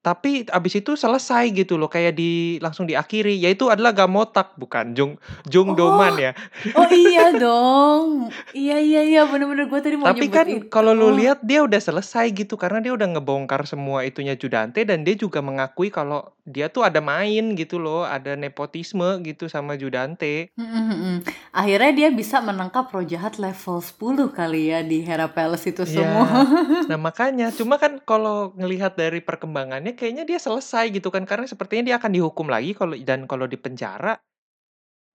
[0.00, 5.20] tapi abis itu selesai gitu loh kayak di langsung diakhiri yaitu adalah Gamotak bukan Jung
[5.44, 6.32] Jung Oh, Doman ya.
[6.72, 8.32] Oh iya dong.
[8.50, 12.32] Iya iya iya bener-bener gue tadi mau Tapi kan kalau lu lihat dia udah selesai
[12.32, 16.82] gitu karena dia udah ngebongkar semua itunya Judante dan dia juga mengakui kalau dia tuh
[16.82, 20.50] ada main gitu loh, ada nepotisme gitu sama Judante.
[20.56, 21.22] Mm-mm-mm.
[21.52, 25.92] Akhirnya dia bisa menangkap pro jahat level 10 kali ya di Hera Palace itu Iya.
[26.02, 26.26] semua.
[26.90, 31.92] Nah, makanya cuma kan kalau ngelihat dari perkembangannya kayaknya dia selesai gitu kan karena sepertinya
[31.92, 34.18] dia akan dihukum lagi kalau dan kalau di penjara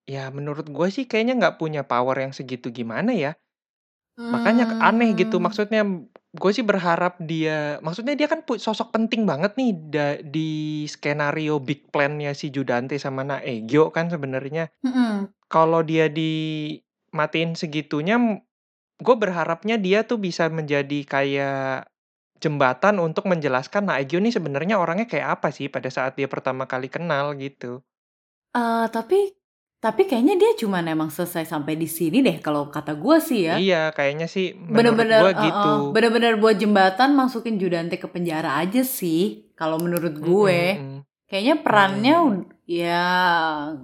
[0.05, 3.33] ya menurut gue sih kayaknya nggak punya power yang segitu gimana ya.
[4.15, 5.45] Makanya aneh gitu Hmm.
[5.49, 5.81] maksudnya
[6.35, 11.91] gue sih berharap dia maksudnya dia kan sosok penting banget nih da- di skenario big
[11.91, 14.71] plan-nya si Judante sama Naegyo kan sebenarnya.
[14.88, 15.31] Mm-mm.
[15.51, 18.15] Kalau dia dimatiin segitunya
[18.95, 21.91] gue berharapnya dia tuh bisa menjadi kayak
[22.38, 26.88] jembatan untuk menjelaskan Naegyo nih sebenarnya orangnya kayak apa sih pada saat dia pertama kali
[26.88, 27.82] kenal gitu.
[28.52, 29.36] Eh, tapi
[29.76, 33.56] tapi kayaknya dia cuma emang selesai sampai di sini deh kalau kata gue sih ya.
[33.56, 35.71] Iya, kayaknya sih Bener-bener gue uh-uh, gitu.
[35.93, 40.62] bener-bener buat jembatan masukin Judante ke penjara aja sih kalau menurut Mm, gue.
[40.74, 41.00] mm, mm.
[41.26, 42.28] Kayaknya perannya Hmm.
[42.34, 43.02] ud- ya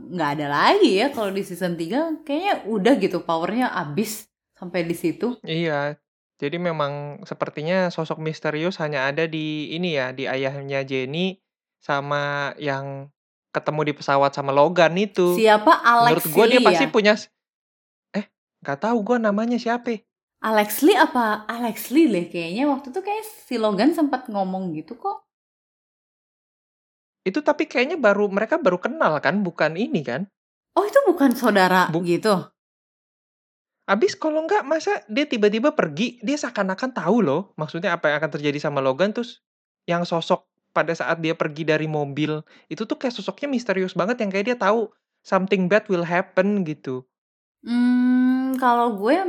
[0.10, 4.26] nggak ada lagi ya kalau di season 3 kayaknya udah gitu powernya abis
[4.58, 5.38] sampai di situ.
[5.42, 5.98] Iya.
[6.42, 11.38] Jadi memang sepertinya sosok misterius hanya ada di ini ya, di ayahnya Jenny
[11.78, 13.14] sama yang
[13.54, 15.38] ketemu di pesawat sama Logan itu.
[15.38, 16.92] Siapa Menurut Alex gue dia pasti ya?
[16.92, 17.14] punya
[18.18, 18.26] eh
[18.66, 20.02] nggak tahu gue namanya siapa.
[20.42, 24.98] Alex Lee apa Alex Lee deh kayaknya waktu itu kayak si Logan sempat ngomong gitu
[24.98, 25.22] kok.
[27.22, 30.26] Itu tapi kayaknya baru mereka baru kenal kan, bukan ini kan?
[30.74, 32.50] Oh itu bukan saudara Bu- gitu.
[33.92, 38.32] Abis kalau nggak masa dia tiba-tiba pergi, dia seakan-akan tahu loh maksudnya apa yang akan
[38.40, 39.44] terjadi sama Logan terus
[39.84, 42.40] yang sosok pada saat dia pergi dari mobil
[42.72, 44.88] itu tuh kayak sosoknya misterius banget yang kayak dia tahu
[45.20, 47.04] something bad will happen gitu.
[47.68, 49.22] Hmm, kalau gue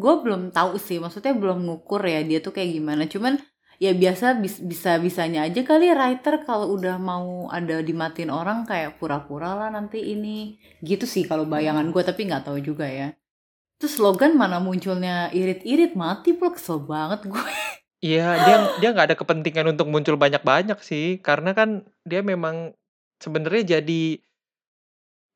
[0.00, 3.04] gue belum tahu sih, maksudnya belum ngukur ya dia tuh kayak gimana.
[3.06, 3.38] Cuman
[3.76, 8.96] ya biasa bis- bisa bisanya aja kali writer kalau udah mau ada dimatiin orang kayak
[8.96, 13.12] pura-pura lah nanti ini gitu sih kalau bayangan gue tapi nggak tahu juga ya.
[13.76, 17.44] Terus Logan mana munculnya irit-irit mati pula kesel banget gue.
[18.04, 21.68] Iya, dia dia nggak ada kepentingan untuk muncul banyak-banyak sih, karena kan
[22.04, 22.76] dia memang
[23.24, 24.20] sebenarnya jadi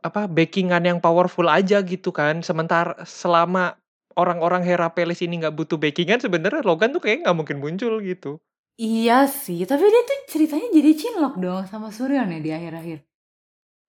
[0.01, 2.41] apa backingan yang powerful aja gitu kan.
[2.41, 3.77] Sementara selama
[4.17, 8.41] orang-orang Hera Palace ini nggak butuh backingan, sebenarnya Logan tuh kayak nggak mungkin muncul gitu.
[8.81, 12.99] Iya sih, tapi dia tuh ceritanya jadi cinlok dong sama Suryon ya di akhir-akhir.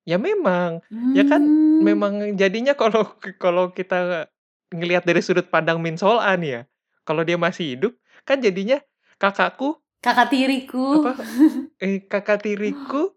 [0.04, 0.82] Ya memang,
[1.14, 1.86] ya kan Hmm.
[1.86, 3.06] memang jadinya kalau
[3.44, 4.28] kalau kita
[4.72, 6.66] ngelihat dari sudut pandang Min Sol An ya,
[7.04, 8.80] kalau dia masih hidup kan jadinya
[9.18, 11.06] kakakku kakak tiriku.
[11.06, 11.14] apa
[11.78, 13.14] eh kakak tiriku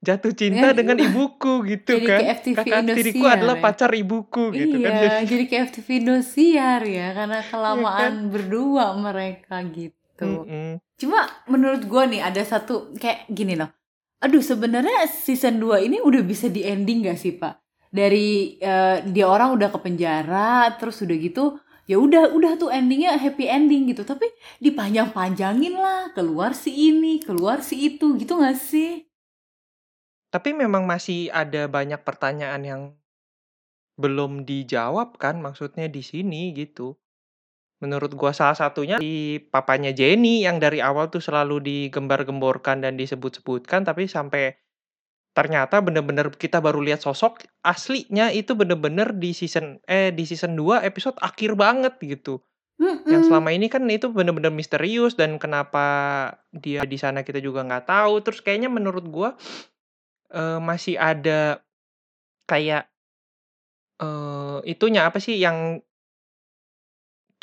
[0.00, 2.18] jatuh cinta Dengan- dengan ibuku gitu Jadi kan.
[2.18, 3.62] kayak FTV Kakak tiriku Indosiar adalah ya.
[3.62, 4.92] pacar ibuku gitu kan.
[4.92, 10.42] iya, jadi kayak FTV Indosiar ya, karena Iya kelamaan berdua mereka gitu.
[10.42, 10.82] Mm-mm.
[10.98, 13.70] Cuma menurut gue nih ada satu kayak gini loh.
[14.18, 17.61] Aduh sebenarnya season 2 ini udah bisa di ending gak sih pak?
[17.92, 23.20] Dari eh, dia orang udah ke penjara, terus udah gitu ya udah udah tuh endingnya
[23.20, 24.02] happy ending gitu.
[24.02, 24.32] Tapi
[24.64, 29.04] dipanjang-panjangin lah, keluar si ini, keluar si itu gitu gak sih?
[30.32, 32.82] Tapi memang masih ada banyak pertanyaan yang
[34.00, 36.96] belum dijawab kan maksudnya di sini gitu.
[37.84, 43.84] Menurut gua salah satunya di papanya Jenny yang dari awal tuh selalu digembar-gemborkan dan disebut-sebutkan
[43.84, 44.56] tapi sampai
[45.32, 50.84] ternyata bener-bener kita baru lihat sosok aslinya itu bener-bener di season eh di season 2
[50.84, 52.44] episode akhir banget gitu.
[53.08, 53.28] Yang Mm-mm.
[53.30, 55.84] selama ini kan itu bener-bener misterius dan kenapa
[56.52, 58.14] dia di sana kita juga nggak tahu.
[58.24, 59.34] Terus kayaknya menurut gua
[60.32, 61.62] eh, masih ada
[62.50, 62.88] kayak
[64.02, 65.80] eh itunya apa sih yang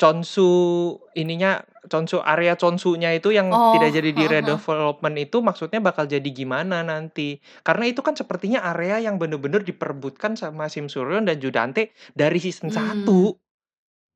[0.00, 0.48] Chonsu
[1.12, 1.60] ininya
[1.92, 4.56] Chonsu area Chonsunya itu yang Oh, tidak jadi di heeh, heeh.
[4.56, 7.36] redevelopment itu maksudnya bakal jadi gimana nanti?
[7.66, 12.72] Karena itu kan sepertinya area yang bener-bener diperebutkan sama Sim Suryeon dan Judante dari season
[12.72, 13.36] 1.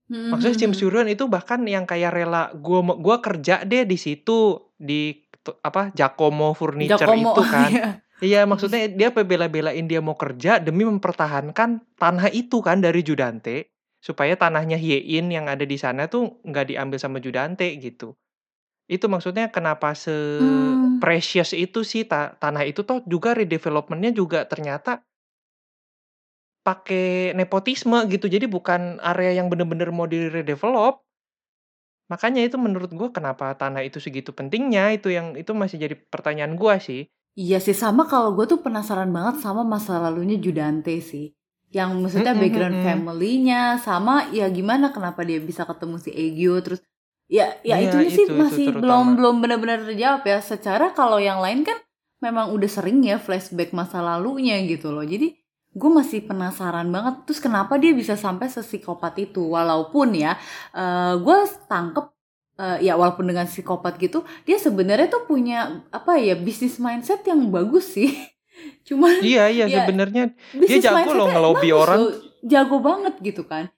[0.09, 0.33] Hmm.
[0.33, 0.79] Maksudnya Sim Hmm.
[0.81, 5.21] Suryeon itu bahkan yang kayak rela gua gua kerja deh di situ di
[5.61, 7.71] apa Giacomo Furniture itu kan.
[7.73, 8.01] iya.
[8.25, 13.74] Iya, maksudnya dia bela-belain dia mau kerja demi mempertahankan tanah itu kan dari Judante
[14.07, 18.09] supaya tanahnya Hyein yang ada di sana tuh nggak diambil sama Judante gitu.
[18.97, 21.01] Itu maksudnya kenapa se Hmm.
[21.03, 24.93] precious itu sih ta- tanah itu toh juga redevelopmentnya juga ternyata
[26.67, 28.27] pakai nepotisme gitu.
[28.35, 30.95] Jadi bukan area yang bener-bener mau di redevelop.
[32.13, 36.55] Makanya itu menurut gua kenapa tanah itu segitu pentingnya itu yang itu masih jadi pertanyaan
[36.61, 37.01] gua sih.
[37.45, 41.27] Iya sih sama kalau gue tuh penasaran banget sama masa lalunya Judante sih.
[41.75, 42.87] Yang maksudnya Mm-mm, background mm-mm.
[42.87, 46.81] family-nya sama ya gimana kenapa dia bisa ketemu si Egyo terus
[47.27, 48.83] ya ya Iya, itunya sih itu- itu masih terutama.
[48.83, 50.39] belum belum benar-benar terjawab ya.
[50.39, 51.79] Secara kalau yang lain kan
[52.23, 55.03] memang udah sering ya flashback masa lalunya gitu loh.
[55.05, 55.35] Jadi
[55.75, 60.39] gue masih penasaran banget terus kenapa dia bisa sampai sesikopat itu walaupun ya
[60.71, 62.07] eh gue tangkep
[62.63, 67.51] eh, ya walaupun dengan psikopat gitu dia sebenarnya tuh punya apa ya bisnis mindset yang
[67.51, 68.07] bagus sih
[68.85, 71.99] cuman Iya, iya Ya, sebenarnya bisnis jago loh ngelobi orang.
[71.99, 72.13] loh.
[72.45, 73.73] jago banget gitu kan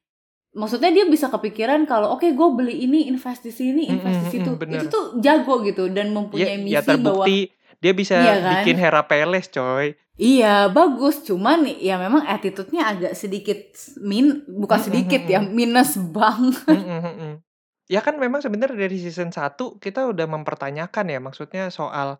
[0.51, 4.59] maksudnya dia bisa kepikiran kalau oke gue beli ini investasi ini Mm-mm, investasi itu mm-mm,
[4.59, 4.79] bener.
[4.81, 7.39] itu tuh jago gitu dan ya, mempunyai ya misi bahwa terbukti
[7.77, 8.53] dia bisa Iya kan?
[8.57, 9.93] bikin Hera Peles coy.
[10.17, 13.69] Iya bagus, cuman ya memang attitude-nya agak sedikit
[14.01, 15.53] min, bukan sedikit ya, mm-mm.
[15.53, 16.73] minus banget.
[16.73, 17.45] Mm-mm.
[17.87, 22.17] Ya kan memang sebenarnya dari season 1 kita udah mempertanyakan ya maksudnya soal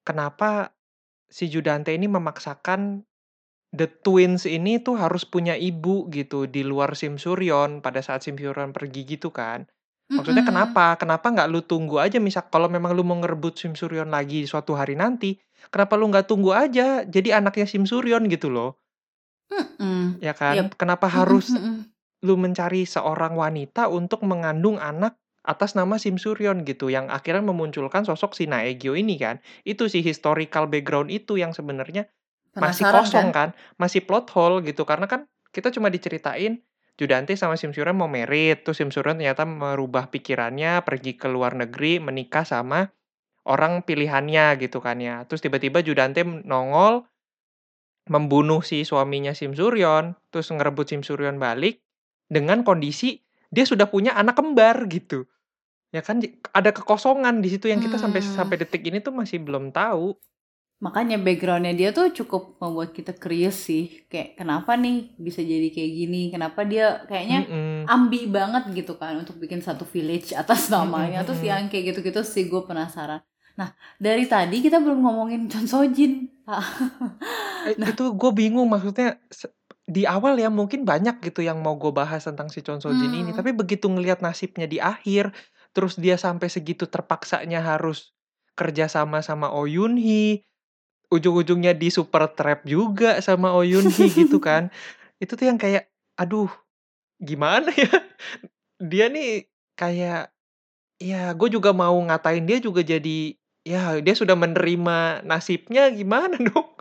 [0.00, 0.70] kenapa
[1.32, 3.02] si Judante ini memaksakan
[3.72, 8.36] the twins ini tuh harus punya ibu gitu di luar Sim Suryon pada saat Sim
[8.36, 9.64] Suryon pergi gitu kan.
[10.12, 10.52] Maksudnya Mm-mm.
[10.52, 11.00] kenapa?
[11.00, 14.76] Kenapa nggak lu tunggu aja misal kalau memang lu mau ngerebut Sim Suryon lagi suatu
[14.76, 15.40] hari nanti,
[15.72, 18.76] kenapa lu nggak tunggu aja jadi anaknya Sim Suryon gitu loh,
[19.48, 20.20] Mm-mm.
[20.20, 20.68] ya kan?
[20.68, 20.76] Yep.
[20.76, 21.88] Kenapa harus mm-mm.
[22.28, 28.06] lu mencari seorang wanita untuk mengandung anak atas nama Sim Suryon gitu yang akhirnya memunculkan
[28.06, 29.42] sosok si Naegyo ini kan.
[29.66, 32.06] Itu sih historical background itu yang sebenarnya
[32.52, 33.56] masih kosong kan?
[33.56, 33.80] kan?
[33.80, 35.24] masih plot hole gitu karena kan
[35.56, 36.60] kita cuma diceritain
[37.00, 41.56] Judante sama Sim Suryon mau merit, terus Sim Suryon ternyata merubah pikirannya, pergi ke luar
[41.56, 42.92] negeri, menikah sama
[43.48, 45.24] orang pilihannya gitu kan ya.
[45.24, 47.08] Terus tiba-tiba Judante nongol,
[48.12, 51.80] membunuh si suaminya Sim Suryon, terus ngerebut Sim Suryon balik,
[52.28, 55.28] dengan kondisi dia sudah punya anak kembar gitu.
[55.92, 58.32] Ya kan ada kekosongan di situ yang kita sampai Hmm.
[58.32, 60.16] sampai detik ini tuh masih belum tahu.
[60.82, 64.02] Makanya backgroundnya dia tuh cukup membuat kita curious sih.
[64.10, 66.22] Kayak kenapa nih bisa jadi kayak gini?
[66.34, 67.86] Kenapa dia kayaknya Mm-mm.
[67.86, 71.22] ambi banget gitu kan untuk bikin satu village atas namanya.
[71.22, 73.22] Mm-mm, Terus yang kayak gitu-gitu sih gue penasaran.
[73.54, 76.26] Nah dari tadi kita belum ngomongin Chon Sojin.
[77.62, 77.94] Eh, Nah.
[77.94, 79.22] itu gue bingung maksudnya
[79.86, 83.34] di awal ya mungkin banyak gitu yang mau gue bahas tentang si Chon Sojin ini.
[83.34, 83.38] Hmm.
[83.38, 85.34] tapi begitu ngelihat nasibnya di akhir
[85.74, 88.14] terus dia sampai segitu terpaksanya harus
[88.54, 90.44] kerja sama sama Oh Yoon Hee
[91.12, 94.68] ujung-ujungnya di super trap juga sama Oh Yoon Hee gitu kan.
[95.20, 96.48] Itu tuh yang kayak aduh
[97.20, 97.90] gimana ya?
[98.80, 100.32] Dia nih kayak
[101.00, 106.71] ya gue juga mau ngatain dia juga jadi ya dia sudah menerima nasibnya gimana dong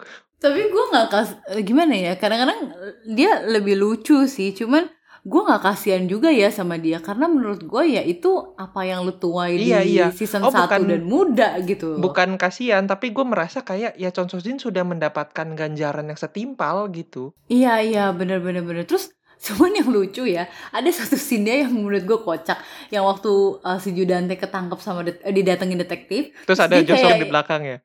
[0.41, 1.29] Tapi gue nggak kas
[1.61, 2.73] gimana ya kadang-kadang
[3.05, 4.89] dia lebih lucu sih cuman
[5.21, 8.25] gue nggak kasihan juga ya sama dia karena menurut gue ya itu
[8.57, 10.07] apa yang lu tuai Iya, di iya.
[10.09, 11.93] season Oh, 1 bukan- dan muda gitu.
[11.95, 17.37] bukan kasihan tapi gue merasa kayak ya Chon Sojin sudah mendapatkan ganjaran yang setimpal gitu.
[17.45, 18.83] Iya iya bener bener bener.
[18.83, 19.13] Terus
[19.45, 22.57] cuman yang lucu ya ada satu scene dia yang menurut gue kocak
[22.89, 27.09] yang waktu uh, si Judante ketangkep sama det- eh, didatengin detektif terus Terus ada Josong
[27.11, 27.77] kayak- di belakang ya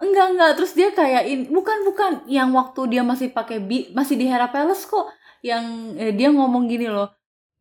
[0.00, 0.52] enggak enggak.
[0.60, 2.12] Terus dia kayak in, bukan bukan.
[2.30, 5.10] Yang waktu dia masih pakai bi masih di Hera Palace kok.
[5.44, 5.64] Yang
[6.00, 7.12] eh, dia ngomong gini loh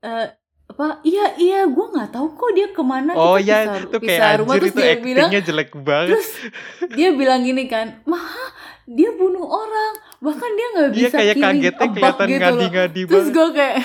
[0.03, 0.27] eh
[0.63, 3.11] apa iya iya gue nggak tahu kok dia ke mana.
[3.15, 4.53] Oh kita ya pisah, itu pisah kayak rumah.
[4.53, 6.09] Anjir terus itu dia bilang jelek banget.
[6.11, 6.29] terus
[6.97, 8.25] dia bilang gini kan mah
[8.83, 9.93] dia bunuh orang.
[10.23, 13.35] Bahkan dia nggak dia bisa kayak killing kagetnya kelihatan gitu ngadi-ngadi terus banget.
[13.35, 13.77] gue kayak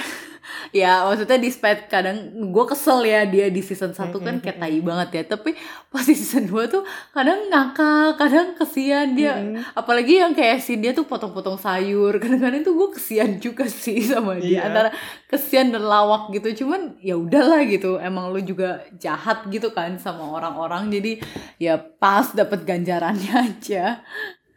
[0.71, 2.17] ya maksudnya despite kadang
[2.49, 5.23] gue kesel ya dia di season 1 kan kayak tai banget ya.
[5.35, 5.57] Tapi
[5.89, 9.15] pas di season 2 tuh kadang ngakak kadang kesian.
[9.15, 9.33] Dia
[9.73, 12.17] apalagi yang kayak si dia tuh potong-potong sayur.
[12.19, 14.61] Kadang-kadang tuh gue kesian juga sih sama dia Iya.
[14.69, 14.91] antara
[15.27, 16.65] kesian dan lawak gitu.
[16.65, 17.97] Cuman ya udahlah gitu.
[17.97, 20.89] Emang lu juga jahat gitu kan sama orang-orang.
[20.89, 21.21] Jadi
[21.57, 24.01] ya pas dapat ganjarannya aja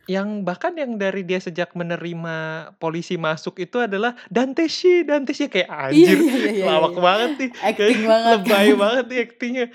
[0.09, 2.35] Yang bahkan yang dari dia sejak menerima
[2.77, 7.01] polisi masuk itu adalah Dante Shi, Dante Shi kayak anjir, iya, iya, iya, lawak iya.
[7.01, 8.77] banget nih, Acting Kayak banget lebay kan.
[8.83, 9.65] banget nih aktingnya.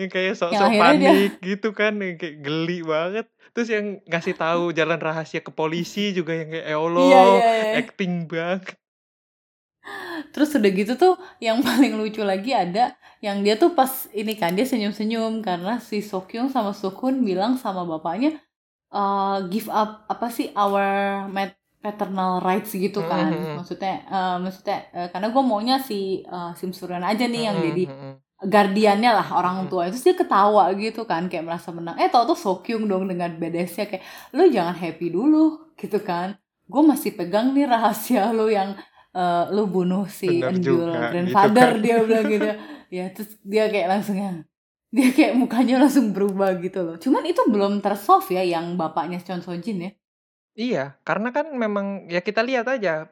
[0.00, 3.26] Yang kayak sok-sok akhirnya dia- panik gitu kan, yang kayak geli banget.
[3.52, 7.50] Terus yang ngasih tahu jalan rahasia ke polisi juga yang kayak "Ya Allah, Iya, iya,
[7.52, 7.72] iya.
[7.82, 8.78] acting banget.
[10.32, 14.56] Terus udah gitu tuh yang paling lucu lagi ada yang dia tuh pas ini kan
[14.56, 18.40] dia senyum-senyum karena si Sokyung sama Sukun bilang sama bapaknya
[18.94, 20.84] eh, give up apa sih our
[21.36, 23.32] mat- paternal rights gitu kan.
[23.32, 23.54] Mhm.
[23.56, 25.94] Maksudnya eh, maksudnya eh, karena gue maunya si
[26.26, 28.22] eh, Sim Suryan aja nih yang Mm-mm, jadi mm-mm.
[28.52, 29.70] guardiannya lah orang Mm-mm.
[29.70, 33.30] tua itu dia ketawa gitu kan kayak merasa menang eh tau tuh Sokyung dong dengan
[33.42, 34.04] bedesnya kayak
[34.36, 35.36] lu jangan happy dulu
[35.80, 36.28] gitu kan
[36.72, 38.70] gue masih pegang nih rahasia lu yang
[39.16, 41.80] eh, lu bunuh si Enjul juga, grandfather gitu kan.
[41.84, 42.46] dia bilang gitu
[42.96, 44.30] ya terus dia kayak langsung ya
[44.94, 49.42] dia kayak mukanya langsung berubah gitu loh cuman itu belum tersolve ya yang bapaknya Chon
[49.42, 49.92] Sojin ya
[50.58, 53.08] Iya, karena kan memang ya kita lihat aja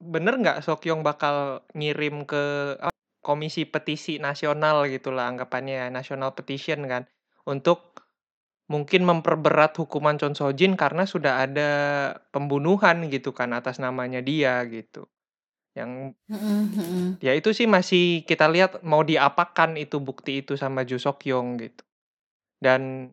[0.00, 2.76] bener nggak Sokyong bakal ngirim ke
[3.20, 7.02] komisi petisi nasional gitulah anggapannya national petition kan
[7.44, 8.00] untuk
[8.72, 11.70] mungkin memperberat hukuman Chon Sojin karena sudah ada
[12.34, 15.10] pembunuhan gitu kan atas namanya dia gitu.
[15.76, 16.18] Yang
[17.22, 21.82] ya itu sih masih kita lihat mau diapakan itu bukti itu sama Ju Sokyong gitu.
[22.58, 23.12] Dan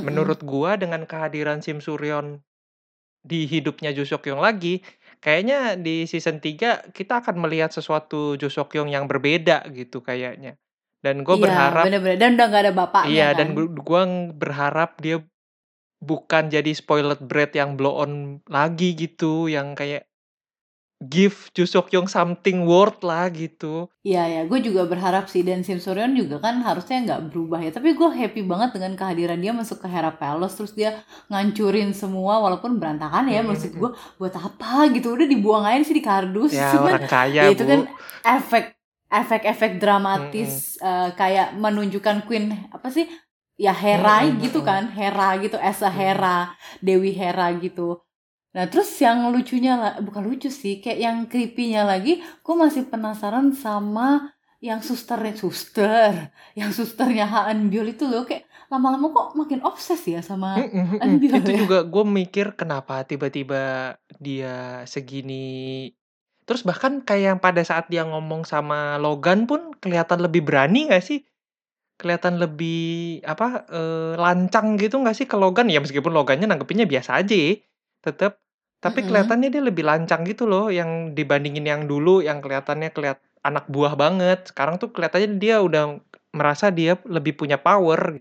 [0.00, 2.40] menurut gua dengan kehadiran Sim Suryon
[3.20, 4.80] di hidupnya Jo Seok-yong lagi,
[5.20, 10.56] kayaknya di season 3 kita akan melihat sesuatu Jo Seok-yong yang berbeda gitu kayaknya.
[11.00, 14.02] Dan gue Iya, berharap bener-bener dan udah gak ada bapaknya iya kan dan gue
[14.36, 15.16] berharap dia
[16.04, 20.09] bukan jadi spoiled brat yang blow on lagi gitu, yang kayak
[21.02, 23.88] give Jo Seok-yong something worth lah gitu.
[24.00, 25.44] Iya ya, gue juga berharap sih.
[25.44, 27.68] Dan Sim Suryon juga kan harusnya nggak berubah ya.
[27.76, 30.56] Tapi gue happy banget dengan kehadiran dia masuk ke Hera Palace.
[30.56, 30.90] Terus dia
[31.28, 33.40] ngancurin semua walaupun berantakan ya.
[33.40, 35.12] Mm, Maksud mm, gue buat apa gitu?
[35.12, 36.54] Udah dibuang aja sih di kardus.
[36.56, 37.68] Ya Cuman orang kaya, ya itu Bu.
[37.68, 37.80] kan
[38.24, 38.64] efek
[39.12, 43.04] efek-efek dramatis eh, kayak menunjukkan Queen apa sih?
[43.60, 44.88] Ya Hera Mm, mm, gitu mm, kan.
[44.96, 45.60] Hera gitu.
[45.60, 48.00] As a Hera Dewi Hera gitu
[48.50, 54.34] nah terus yang lucunya bukan lucu sih kayak yang creepy-nya lagi gue masih penasaran sama
[54.60, 60.20] yang susternya suster yang susternya Han Biol itu loh kayak lama-lama kok makin obses ya
[60.22, 61.20] sama Mm, mm, mm, Han mm.
[61.22, 61.58] Biol Itu ya.
[61.64, 65.90] juga gue mikir kenapa tiba-tiba dia segini.
[66.44, 71.02] Terus bahkan kayak yang pada saat dia ngomong sama Logan pun kelihatan lebih berani gak
[71.06, 71.22] sih?
[72.00, 75.70] Kelihatan lebih apa eh, lancang gitu gak sih ke Logan?
[75.70, 77.54] Ya meskipun Logannya nanggepinnya biasa aja, ya,
[78.06, 78.32] tetap.
[78.80, 79.06] Tapi Mm-mm.
[79.06, 83.94] kelihatannya dia lebih lancang gitu loh, yang dibandingin yang dulu yang kelihatannya kelihat anak buah
[84.02, 84.38] banget.
[84.50, 86.00] Sekarang tuh kelihatannya dia udah
[86.32, 88.16] merasa dia lebih punya power.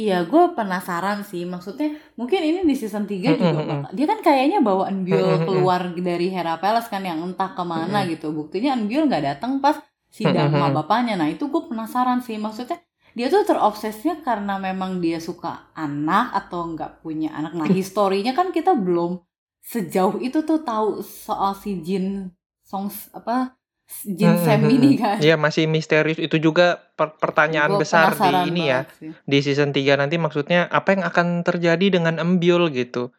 [0.00, 1.42] Iya, gue penasaran sih.
[1.52, 1.86] Maksudnya
[2.18, 3.88] mungkin ini di season 3 juga Mm-mm, bakal.
[3.96, 7.98] Dia kan kayaknya bawa Anbiol Mm-mm, keluar dari Hera Palace kan yang entah ke mana
[7.98, 8.10] Mm-mm.
[8.10, 8.26] gitu.
[8.38, 9.76] Buktinya Anbiol nggak datang pas
[10.10, 10.74] sidang sama Mm-mm.
[10.74, 11.14] bapaknya.
[11.20, 12.36] Nah itu gue penasaran sih.
[12.42, 12.82] Maksudnya
[13.14, 17.54] dia tuh terobsesnya karena memang dia suka anak atau nggak punya anak.
[17.54, 19.22] Nah historinya kan kita belum
[19.64, 22.28] sejauh itu tuh tahu soal si Jin
[22.66, 23.56] Song apa
[24.04, 25.16] Jin Mm-mm, Sam ini kan.
[25.20, 29.12] Iya masih misterius itu juga per- pertanyaan Gua besar di ini ya sih.
[29.24, 33.12] di season 3 nanti maksudnya apa yang akan terjadi dengan Embyul gitu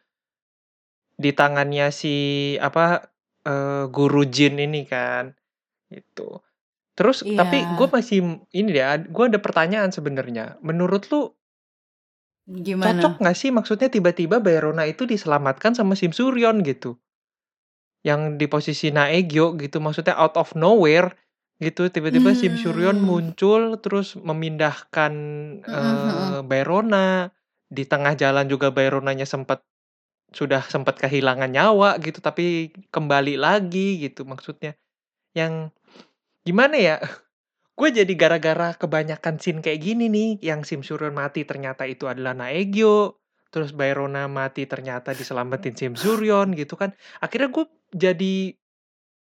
[1.16, 2.14] di tangannya si
[2.60, 3.08] apa
[3.46, 5.32] eh, guru Jin ini kan
[5.88, 6.28] itu
[6.96, 7.76] terus tapi Iya.
[7.76, 8.18] gue masih
[8.56, 11.20] ini ya gue ada pertanyaan sebenarnya menurut lu
[12.46, 12.86] Gimana?
[12.94, 16.94] cocok nggak sih maksudnya tiba-tiba Bayrona itu diselamatkan sama Sim Suryon gitu
[18.06, 21.10] yang di posisi Naegyo gitu maksudnya out of nowhere
[21.58, 23.06] gitu tiba-tiba Sim Suryon Hmm.
[23.08, 25.12] muncul terus memindahkan
[25.66, 27.34] eh, Bayrona
[27.66, 29.66] di tengah jalan juga Bayronanya sempat
[30.30, 34.78] sudah sempat kehilangan nyawa gitu tapi kembali lagi gitu maksudnya
[35.34, 35.70] yang
[36.46, 36.96] gimana ya?
[37.78, 40.80] Gue jadi gara-gara kebanyakan scene kayak gini nih yang Sim
[41.12, 43.20] mati ternyata itu adalah Naegyo
[43.52, 46.96] terus Bayrona mati ternyata diselamatin Sim Suryon gitu kan.
[47.20, 48.56] Akhirnya gue jadi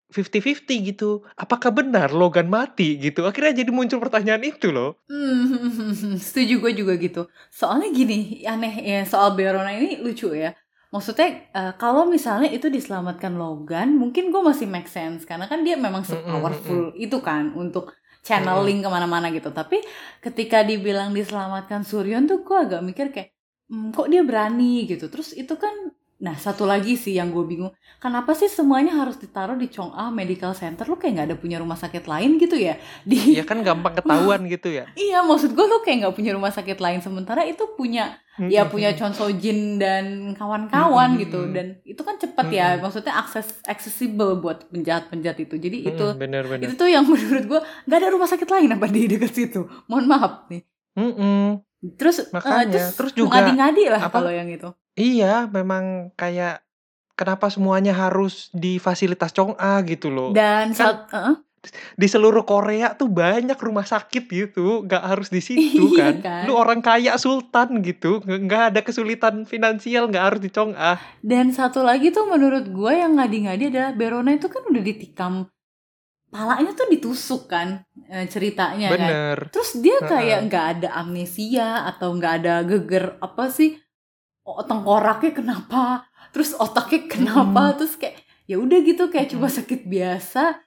[0.08, 1.24] 50-50 gitu.
[1.36, 3.28] Apakah benar Logan mati gitu?
[3.28, 4.96] Akhirnya jadi muncul pertanyaan itu loh.
[5.08, 7.28] Hmm, setuju gue juga gitu.
[7.52, 10.56] Soalnya gini, aneh ya soal Berona ini lucu ya.
[10.94, 11.26] Maksudnya
[11.56, 15.20] eh, kalau misalnya itu diselamatkan Logan mungkin gue masih make sense.
[15.28, 17.84] Karena kan dia memang Mm-mm, se-powerful itu kan untuk
[18.26, 19.48] channeling ke mana-mana gitu.
[19.58, 19.76] Tapi
[20.24, 23.28] ketika dibilang diselamatkan Suryon tuh gue agak mikir kayak
[23.70, 24.88] "Hmm, kok dia berani?
[24.90, 25.04] gitu.
[25.12, 25.74] Terus itu kan
[26.18, 27.70] nah satu lagi sih yang gue bingung.
[28.02, 30.82] Kenapa sih semuanya harus ditaruh di Chong'a Medical Center?
[30.90, 32.74] Lu kayak nggak ada punya rumah sakit lain gitu ya?
[33.06, 34.90] Di Ya kan gampang ketahuan gitu ya.
[34.98, 36.98] Iya, maksud gue lu kayak nggak punya rumah sakit lain.
[36.98, 41.46] Sementara itu punya ya punya Chon So Jin dan kawan-kawan gitu.
[41.54, 45.54] Dan itu kan cepet ya maksudnya akses accessible buat penjahat-penjahat itu.
[45.54, 46.66] Jadi itu Mm-mm, bener-bener.
[46.66, 49.70] itu tuh yang menurut gue nggak ada rumah sakit lain apa di dekat situ.
[49.86, 50.62] Mohon maaf nih.
[50.98, 51.62] Mm-mm.
[51.94, 54.66] terus eh, Makanya, terus juga ngadi-ngadi lah kalau yang itu
[54.98, 56.60] Iya, memang kayak
[57.14, 60.30] kenapa semuanya harus di fasilitas Chong'a gitu loh.
[60.30, 61.36] dan Kan- eh,
[61.94, 66.14] Di seluruh Korea tuh banyak rumah sakit gitu, nggak harus di situ Iya kan.
[66.20, 66.42] kan?
[66.44, 70.98] Lu orang kaya sultan gitu, nggak ada kesulitan finansial, nggak harus di Chong'a.
[71.20, 75.34] dan satu lagi tuh menurut gue yang ngadi-ngadi adalah Verona itu kan udah ditikam
[76.28, 79.38] palanya tuh ditusuk kan eh, ceritanya kan Bener.
[79.48, 83.80] Terus dia kayak nggak ada amnesia atau nggak ada geger apa sih?
[84.64, 86.06] Tengkoraknya kenapa?
[86.32, 87.76] Terus otaknya kenapa?
[87.76, 88.16] Terus kayak
[88.48, 90.60] ya udah gitu kayak cuma sakit biasa.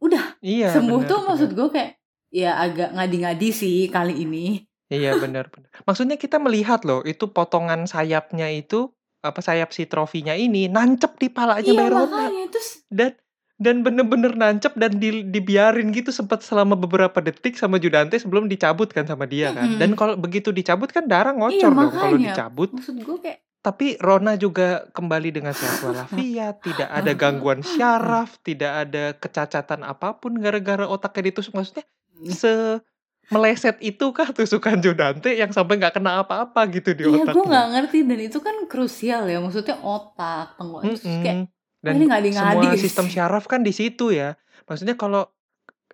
[0.00, 0.72] Udah Iya.
[0.72, 1.28] sembuh bener, tuh bener.
[1.30, 1.90] maksud gue kayak
[2.32, 4.64] ya agak ngadi-ngadi sih kali ini.
[4.88, 5.68] Iya benar benar.
[5.84, 8.90] Maksudnya kita melihat loh, itu potongan sayapnya itu
[9.22, 13.14] apa sayap si trofinya ini nancep di palanya iya makanya terus dan
[13.62, 18.90] dan bener-bener nancep dan di- dibiarin gitu sempat selama beberapa detik sama Judante sebelum dicabut
[18.90, 19.64] kan sama dia kan.
[19.64, 19.78] Mm-mm.
[19.78, 22.68] Dan kalau begitu dicabut kan darah iya ngocor dong kalau dicabut.
[22.74, 28.90] Maksud gue kayak Tapi Rona juga kembali dengan sehat walafiat, tidak ada gangguan syaraf, tidak
[28.90, 31.54] ada kecacatan apa pun gara-gara otaknya ditusuk.
[31.54, 31.86] Maksudnya
[32.26, 32.82] se
[33.30, 37.32] meleset itu kah tusukan Judante yang sampai nggak kena apa-apa gitu di iya otaknya.
[37.32, 41.22] gue nggak ngerti dan itu kan krusial ya maksudnya otak tenggorokan Mm-mm.
[41.22, 41.38] kayak
[41.82, 42.82] Dan ini ngadi-ngadi semua sih.
[42.86, 44.38] sistem syaraf kan di situ ya.
[44.70, 45.26] Maksudnya kalau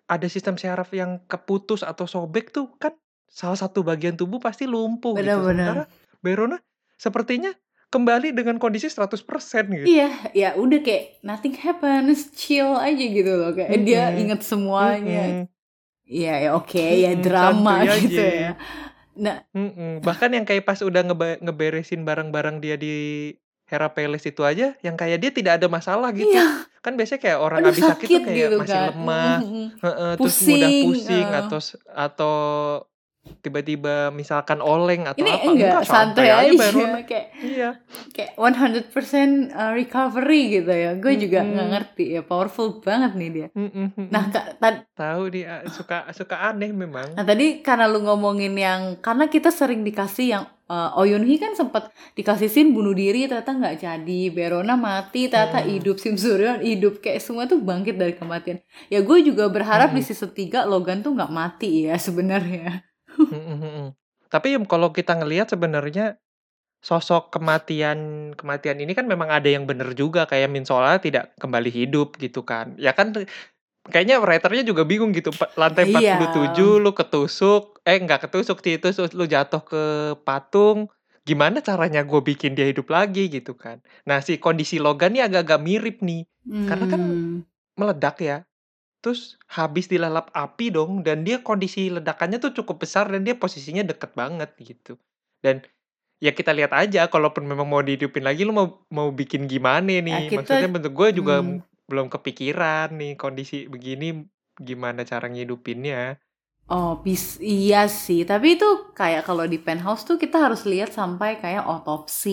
[0.08, 2.92] ada sistem syaraf yang keputus atau sobek tuh kan
[3.28, 5.24] salah satu bagian tubuh pasti lumpuh gitu.
[5.24, 5.48] Benar-benar.
[5.48, 5.82] Sementara
[6.20, 6.56] Verona
[6.96, 7.52] sepertinya
[7.88, 9.24] kembali dengan kondisi 100%
[9.72, 9.86] gitu.
[9.88, 13.56] Iya, ya udah kayak nothing happens, chill aja gitu loh.
[13.56, 14.20] Kayak dia Mm-mm.
[14.28, 15.24] inget semuanya.
[15.24, 15.44] Mm-mm.
[16.08, 18.28] Iya, ya oke, ya Mm-mm, drama gitu aja.
[18.28, 18.50] ya.
[19.18, 20.04] Nah, Mm-mm.
[20.04, 21.04] Bahkan yang kayak pas udah
[21.40, 23.32] ngeberesin barang-barang dia di
[23.68, 26.24] Hera Palace itu aja, yang kayak dia tidak ada masalah gitu.
[26.26, 28.88] iya, Kan biasanya kayak orang aduh habis sakit, sakit tuh kayak gitu masih kan.
[28.88, 29.36] lemah,
[29.78, 31.38] heeh, terus mudah Pusing, eh.
[31.38, 31.58] atau
[31.92, 32.34] atau
[33.28, 37.00] tiba-tiba misalkan oleng atau Ini apa enggak, santai aja, Verona.
[37.10, 37.70] kayak Iya.
[38.08, 38.88] kayak 100%
[39.52, 40.96] uh, recovery gitu ya.
[40.96, 41.52] Gue juga Mm-mm.
[41.52, 43.48] nggak ngerti ya, powerful banget nih dia.
[43.52, 44.08] Mm-mm.
[44.08, 44.56] Nah, Kak,
[44.96, 47.14] tahu dia suka suka aneh memang.
[47.14, 51.40] Nah tadi karena lu ngomongin yang karena kita sering dikasih yang uh, Oh Yun Hee
[51.40, 55.70] kan sempat dikasih scene bunuh diri ternyata nggak jadi Verona mati ternyata Hmm.
[55.74, 58.60] hidup Sim Suryon hidup kayak semua tuh bangkit dari kematian
[58.92, 59.96] ya gue juga berharap Hmm.
[59.96, 62.84] di season 3 Logan tuh nggak mati ya sebenarnya
[63.32, 63.86] Mm-mm, mm-mm.
[64.28, 66.20] Tapi kalau kita ngelihat sebenarnya
[66.84, 72.16] sosok kematian kematian ini kan memang ada yang bener juga kayak Minsola tidak kembali hidup
[72.20, 72.76] gitu kan.
[72.78, 73.12] Ya kan
[73.88, 75.32] kayaknya writernya juga bingung gitu.
[75.54, 76.20] Lantai Iya.
[76.20, 79.82] 47 lu ketusuk, eh nggak ketusuk sih itu lu jatuh ke
[80.22, 80.88] patung.
[81.24, 83.80] Gimana caranya gue bikin dia hidup lagi gitu kan.
[84.04, 86.24] Nah si kondisi Logan ini agak-agak mirip nih.
[86.64, 87.36] Karena kan Hmm.
[87.74, 88.48] meledak ya.
[88.98, 93.84] Terus habis dilalap api dong dan dia kondisi ledakannya tuh cukup besar dan dia posisinya
[93.84, 94.96] deket banget gitu.
[95.38, 95.62] Dan
[96.18, 100.26] ya kita lihat aja kalaupun memang mau dihidupin lagi lu mau mau bikin gimana nih.
[100.26, 101.60] kita- Maksudnya bentuk gue juga Hmm.
[101.88, 104.04] Belum kepikiran nih kondisi begini
[104.68, 105.96] gimana cara ngidupinnya.
[106.74, 107.24] Oh, bis
[107.54, 108.18] iya sih.
[108.30, 108.66] Tapi itu
[108.98, 112.30] kayak kalau di penthouse tuh kita harus lihat sampai kayak otopsi,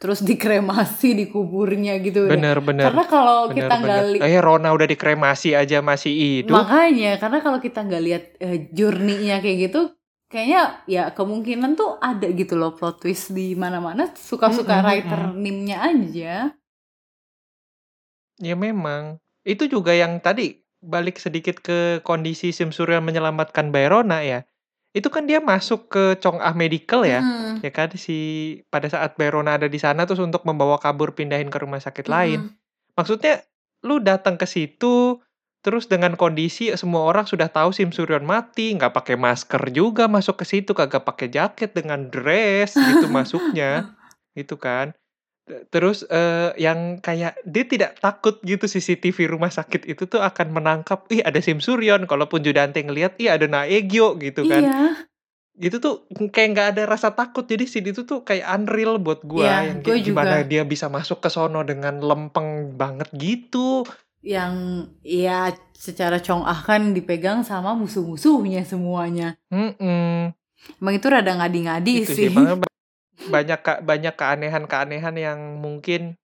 [0.00, 2.20] terus dikremasi, dikuburnya gitu.
[2.34, 2.42] deh.
[2.42, 2.92] Bener bener.
[2.92, 4.04] Karena kalau bener, kita nggak bener.
[4.12, 6.62] li- Eh Rona udah dikremasi aja masih hidup.
[6.64, 9.78] makanya karena kalau kita nggak lihat eh, journey-nya kayak gitu,
[10.30, 10.60] kayaknya
[10.94, 14.02] ya kemungkinan tuh ada gitu loh plot twist di mana-mana.
[14.30, 16.52] Suka-suka Mm-mm, writer nimnya aja.
[18.42, 19.22] Ya memang.
[19.44, 24.44] Itu juga yang tadi balik sedikit ke kondisi Sim Surya menyelamatkan Bayrona ya.
[24.94, 27.20] Itu kan dia masuk ke Chong'ah Medical ya.
[27.20, 27.64] Mm-mm.
[27.66, 28.18] Ya kan si
[28.70, 32.46] pada saat Bayrona ada di sana terus untuk membawa kabur pindahin ke rumah sakit lain.
[32.46, 32.94] Mm-mm.
[32.94, 33.42] Maksudnya
[33.82, 35.18] lu datang ke situ
[35.64, 40.44] terus dengan kondisi semua orang sudah tahu Sim Suryon mati, nggak pakai masker juga masuk
[40.44, 43.88] ke situ, kagak pakai jaket dengan dress gitu masuknya.
[44.34, 44.90] Gitu kan.
[45.44, 51.04] Terus eh, yang kayak dia tidak takut gitu CCTV rumah sakit itu tuh akan menangkap,
[51.12, 54.64] ih ada Sim Suryon, kalaupun Judante ngelihat, ih ada Naegyo gitu kan.
[54.64, 54.80] Iya.
[55.60, 57.44] Itu tuh kayak nggak ada rasa takut.
[57.44, 60.48] Jadi scene itu tuh kayak unreal buat gua Iya, yang kayak gimana juga.
[60.48, 63.84] dia bisa masuk ke sono dengan lempeng banget gitu.
[64.24, 64.54] Yang
[65.04, 69.36] ya secara Chong Ah kan dipegang sama musuh-musuhnya semuanya.
[69.52, 70.32] Mhm.
[70.80, 72.32] Emang itu rada ngadi-ngadi sih.
[72.32, 72.73] sih
[73.16, 76.18] banyak ka- banyak keanehan-keanehan yang mungkin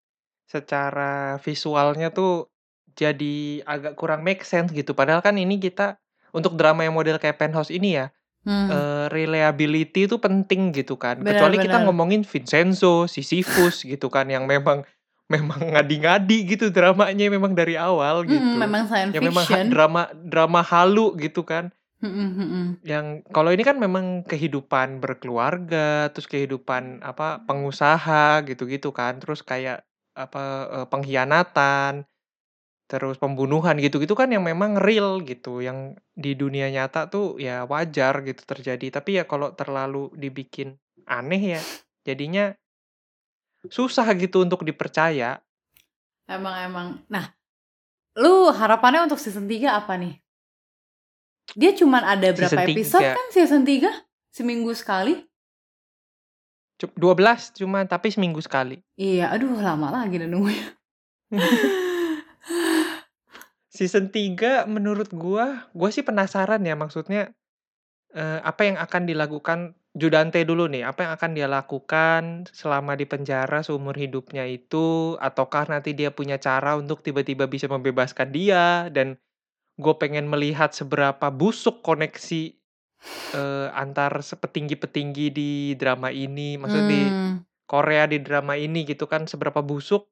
[0.45, 2.51] secara visualnya tuh
[2.93, 4.93] jadi agak kurang make sense gitu.
[4.93, 5.97] Padahal kan ini kita
[6.31, 8.11] untuk drama yang model kayak Penthouse ini ya,
[8.41, 11.21] Hmm, eh, reliability itu penting gitu kan.
[11.21, 11.87] Kecuali kita benar-benar.
[11.87, 14.83] ngomongin Vincenzo, Sisyphus gitu kan yang memang
[15.35, 18.57] memang ngadi-ngadi gitu dramanya memang dari awal Mm-mm, gitu.
[18.59, 19.67] memang science Yang memang fiction.
[19.71, 21.71] drama drama halu gitu kan.
[22.81, 29.21] Yang kalau ini kan memang kehidupan berkeluarga, terus kehidupan apa pengusaha gitu-gitu kan.
[29.21, 29.85] Terus kayak
[30.17, 30.45] apa
[30.81, 32.09] eh, pengkhianatan,
[32.89, 35.61] terus pembunuhan gitu-gitu kan yang memang real gitu.
[35.61, 38.87] Yang di dunia nyata tuh ya wajar gitu terjadi.
[38.89, 41.63] Tapi ya kalau terlalu dibikin aneh ya
[42.09, 42.57] jadinya
[43.69, 45.45] susah gitu untuk dipercaya.
[46.25, 46.89] Emang emang.
[47.13, 47.35] Nah,
[48.17, 50.17] lu harapannya untuk season 3 apa nih?
[51.59, 53.17] Dia cuman ada berapa Season episode 3.
[53.19, 53.91] kan season 3?
[54.31, 55.15] Seminggu sekali?
[56.81, 58.81] Cu- 12 cuma tapi seminggu sekali.
[58.95, 60.75] Iya, aduh lama lagi dan nunggunya.
[63.75, 67.31] Season 3 menurut gua, gua sih penasaran ya maksudnya
[68.15, 73.11] eh, apa yang akan dilakukan Judante dulu nih, apa yang akan dia lakukan selama di
[73.11, 79.19] penjara seumur hidupnya itu, ataukah nanti dia punya cara untuk tiba-tiba bisa membebaskan dia, dan
[79.83, 82.43] gue pengen melihat seberapa busuk koneksi
[83.35, 85.51] eh, antar petinggi-petinggi di
[85.81, 90.11] drama ini, maksudnya di Hmm, Korea di drama ini gitu kan, seberapa busuk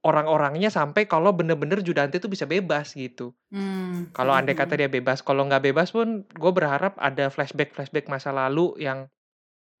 [0.00, 3.36] orang-orangnya sampai kalau bener-bener Judante itu bisa bebas gitu.
[3.50, 4.80] hmm, Kalau andai kata mm.
[4.80, 9.06] dia bebas, kalau nggak bebas pun gue berharap ada flashback-flashback masa lalu yang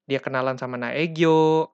[0.06, 1.72] dia kenalan sama Naegyo.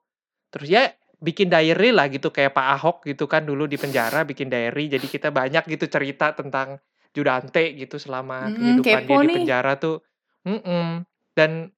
[0.53, 0.83] Terus ya
[1.17, 4.87] bikin diary lah gitu kayak Pak Ahok gitu kan dulu di penjara bikin diary.
[4.87, 6.77] Jadi kita banyak gitu cerita tentang
[7.11, 9.97] Judante gitu selama Mm, kehidupan dia di penjara tuh.
[10.45, 11.01] Mm-mm.
[11.33, 11.73] Dan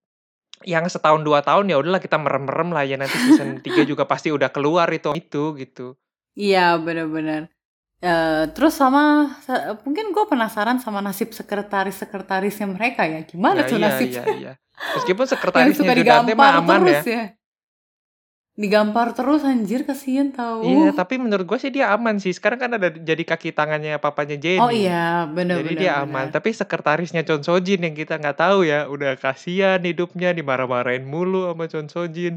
[0.68, 4.28] yang setahun dua tahun ya udahlah kita merem-merem lah ya nanti season 3 juga pasti
[4.28, 5.96] udah keluar itu itu gitu.
[6.36, 7.48] Iya, benar-benar.
[8.00, 13.24] Eh, terus sama sa- mungkin gue penasaran sama nasib sekretaris-sekretarisnya mereka ya.
[13.24, 14.24] Gimana Ya tuh iya nasibnya?
[14.24, 14.54] iya iya.
[15.00, 17.12] Meskipun sekretarisnya Judante mah aman terus ya.
[17.12, 17.26] ya.
[18.60, 20.68] Digampar terus anjir kasihan tahu.
[20.68, 22.36] Iya, tapi menurut gue sih dia aman sih.
[22.36, 24.60] Sekarang kan ada jadi kaki tangannya papanya Jenny.
[24.60, 25.80] Oh iya, Jadi benar-benar.
[25.80, 26.28] dia aman.
[26.28, 31.72] Tapi sekretarisnya Chon Sojin yang kita nggak tahu ya, udah kasihan hidupnya dimarah-marahin mulu sama
[31.72, 32.36] Chon Sojin.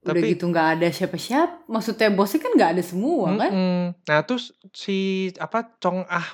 [0.00, 1.68] Udah Tapi gitu nggak ada siapa-siapa.
[1.68, 3.52] Maksudnya bosnya kan nggak ada semua kan?
[3.52, 3.82] Mm-mm.
[4.08, 6.24] Nah, terus si apa Chong Ah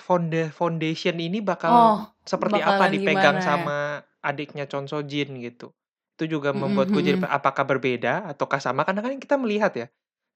[0.54, 3.46] Foundation ini bakal Oh, seperti apa dipegang gimana ya?
[3.58, 3.78] sama
[4.22, 5.74] adiknya Chon Sojin gitu.
[6.16, 7.28] Itu juga Mm-mm, membuat gue jadi mm-mm.
[7.28, 9.86] apakah berbeda ataukah sama karena kan kita melihat ya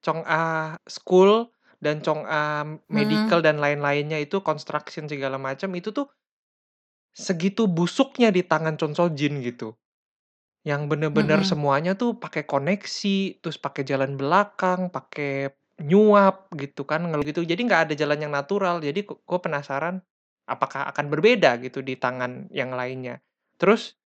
[0.05, 1.49] Chong Ah School
[1.81, 6.07] dan Chong Ah Medical dan lain-lainnya itu construction segala macam itu tuh
[7.11, 9.75] segitu busuknya di tangan Chon Sojin gitu.
[10.61, 11.45] Yang bener-bener Mm-mm.
[11.45, 15.49] semuanya tuh pakai koneksi, terus pakai jalan belakang, pakai
[15.81, 17.41] nyuap gitu kan, ngelu gitu.
[17.41, 18.77] Jadi nggak ada jalan yang natural.
[18.77, 20.05] Jadi gue penasaran
[20.45, 23.19] apakah akan berbeda gitu di tangan yang lainnya.
[23.57, 23.97] Terus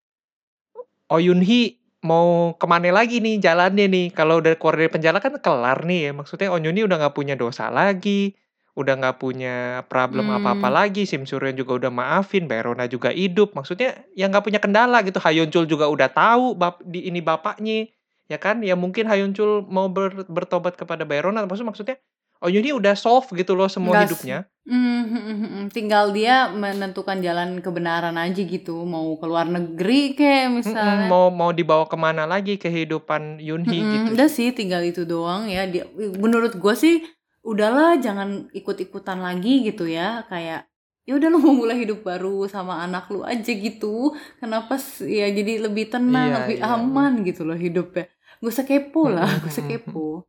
[1.12, 4.06] Oh Yun Hee mau ke mana lagi nih jalannya nih?
[4.12, 6.12] Kalau udah keluar dari penjara kan kelar nih ya.
[6.16, 8.36] Maksudnya Oh Yun Hee udah nggak punya dosa lagi,
[8.76, 10.76] udah nggak punya problem apa-apa Hmm.
[10.84, 11.02] lagi.
[11.08, 13.52] Sim Surya juga udah maafin, Baerona juga hidup.
[13.56, 15.20] Maksudnya yang nggak punya kendala gitu.
[15.20, 17.88] Hayon Chul juga udah tahu bap di ini bapaknya,
[18.28, 18.60] ya kan?
[18.64, 21.44] Ya mungkin Hayon Chul mau ber- bertobat kepada Baerona.
[21.44, 21.96] Maksud maksudnya
[22.42, 24.38] Oh Hee udah soft gitu loh semua Nggak hidupnya.
[24.64, 25.64] Mm, mm, mm, mm.
[25.76, 28.88] tinggal dia menentukan jalan kebenaran aja gitu.
[28.88, 31.04] Mau ke luar negeri kayak misalnya.
[31.12, 34.08] mau mau dibawa ke mana lagi kehidupan Yun Hee Mm-mm, gitu.
[34.16, 35.68] udah sih tinggal itu doang ya.
[35.68, 35.84] Dia,
[36.16, 37.04] menurut gue sih
[37.44, 40.24] udahlah jangan ikut-ikutan lagi gitu ya.
[40.32, 40.64] Kayak
[41.04, 44.16] ya udah lu mau mulai hidup baru sama anak lu aja gitu.
[44.40, 48.08] Kenapa s- ya jadi lebih tenang, Iya, lebih iya, aman gitu loh hidupnya.
[48.40, 50.24] Gak usah kepo lah, gak usah kepo.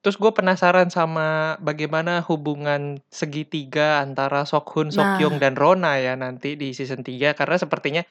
[0.00, 6.56] Terus gue penasaran sama bagaimana hubungan segitiga antara Sokhun, Nah, Sokyung, dan Rona ya nanti
[6.56, 8.02] di season 3 karena sepertinya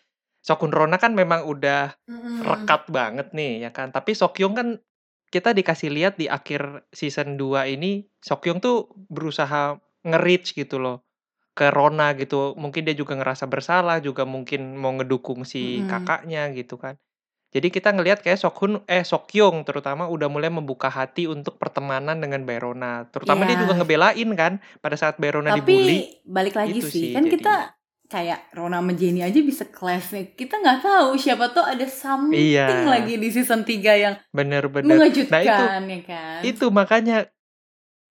[0.46, 2.46] Sokhun Rona kan memang udah mm-mm.
[2.46, 3.90] rekat banget nih ya kan.
[3.90, 4.78] Tapi Sokyung kan
[5.34, 11.02] kita dikasih lihat di akhir season 2 ini Sokyung tuh berusaha nge-reach gitu loh
[11.58, 12.54] ke Rona gitu.
[12.54, 15.90] Mungkin dia juga ngerasa bersalah, juga mungkin mau ngedukung si Mm-mm.
[15.90, 17.02] kakaknya gitu kan.
[17.50, 22.46] Jadi kita ngelihat kayak Sokhun eh Sokyung terutama udah mulai membuka hati untuk pertemanan dengan
[22.46, 23.10] Baerona.
[23.10, 24.54] Terutama dia juga Iya, ngebelain kan
[24.86, 26.00] pada saat Baerona tapi dibully.
[26.22, 27.56] balik lagi Itu sih kan jadi kita
[28.06, 30.34] kayak Rona sama Jenny aja bisa nih.
[30.34, 32.86] Kita nggak tahu siapa tuh ada something Iya.
[32.86, 34.98] lagi di season 3 yang Bener-bener.
[34.98, 36.40] mengejutkan Nah itu ya kan.
[36.42, 37.18] itu makanya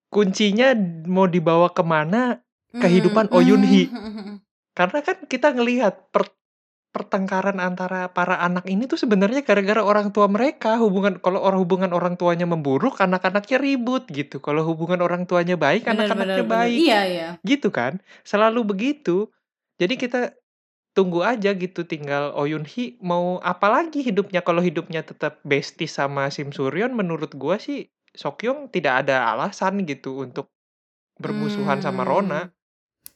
[0.08, 0.72] kuncinya
[1.06, 3.86] mau dibawa ke mana kehidupan Mm, Oh Yun mm, Hee.
[3.86, 4.36] mm, mm, mm.
[4.74, 6.37] Karena kan kita ngelihat per-
[6.88, 10.80] pertengkaran antara para anak ini tuh sebenarnya gara-gara orang tua mereka.
[10.80, 14.40] Hubungan kalau orang hubungan orang tuanya memburuk anak-anaknya ribut gitu.
[14.40, 16.78] Kalau hubungan orang tuanya baik anak-anaknya baik.
[16.78, 17.28] Iya, iya.
[17.44, 18.00] gitu kan?
[18.24, 19.28] Selalu begitu.
[19.78, 20.34] Jadi kita
[20.96, 24.42] tunggu aja gitu tinggal Oh Yun Hee mau apa lagi hidupnya.
[24.42, 27.86] Kalau hidupnya tetap bestie sama Sim Suryon menurut gua sih
[28.16, 30.50] Sokyong tidak ada alasan gitu untuk
[31.20, 32.10] bermusuhan sama Hmm.
[32.10, 32.40] Rona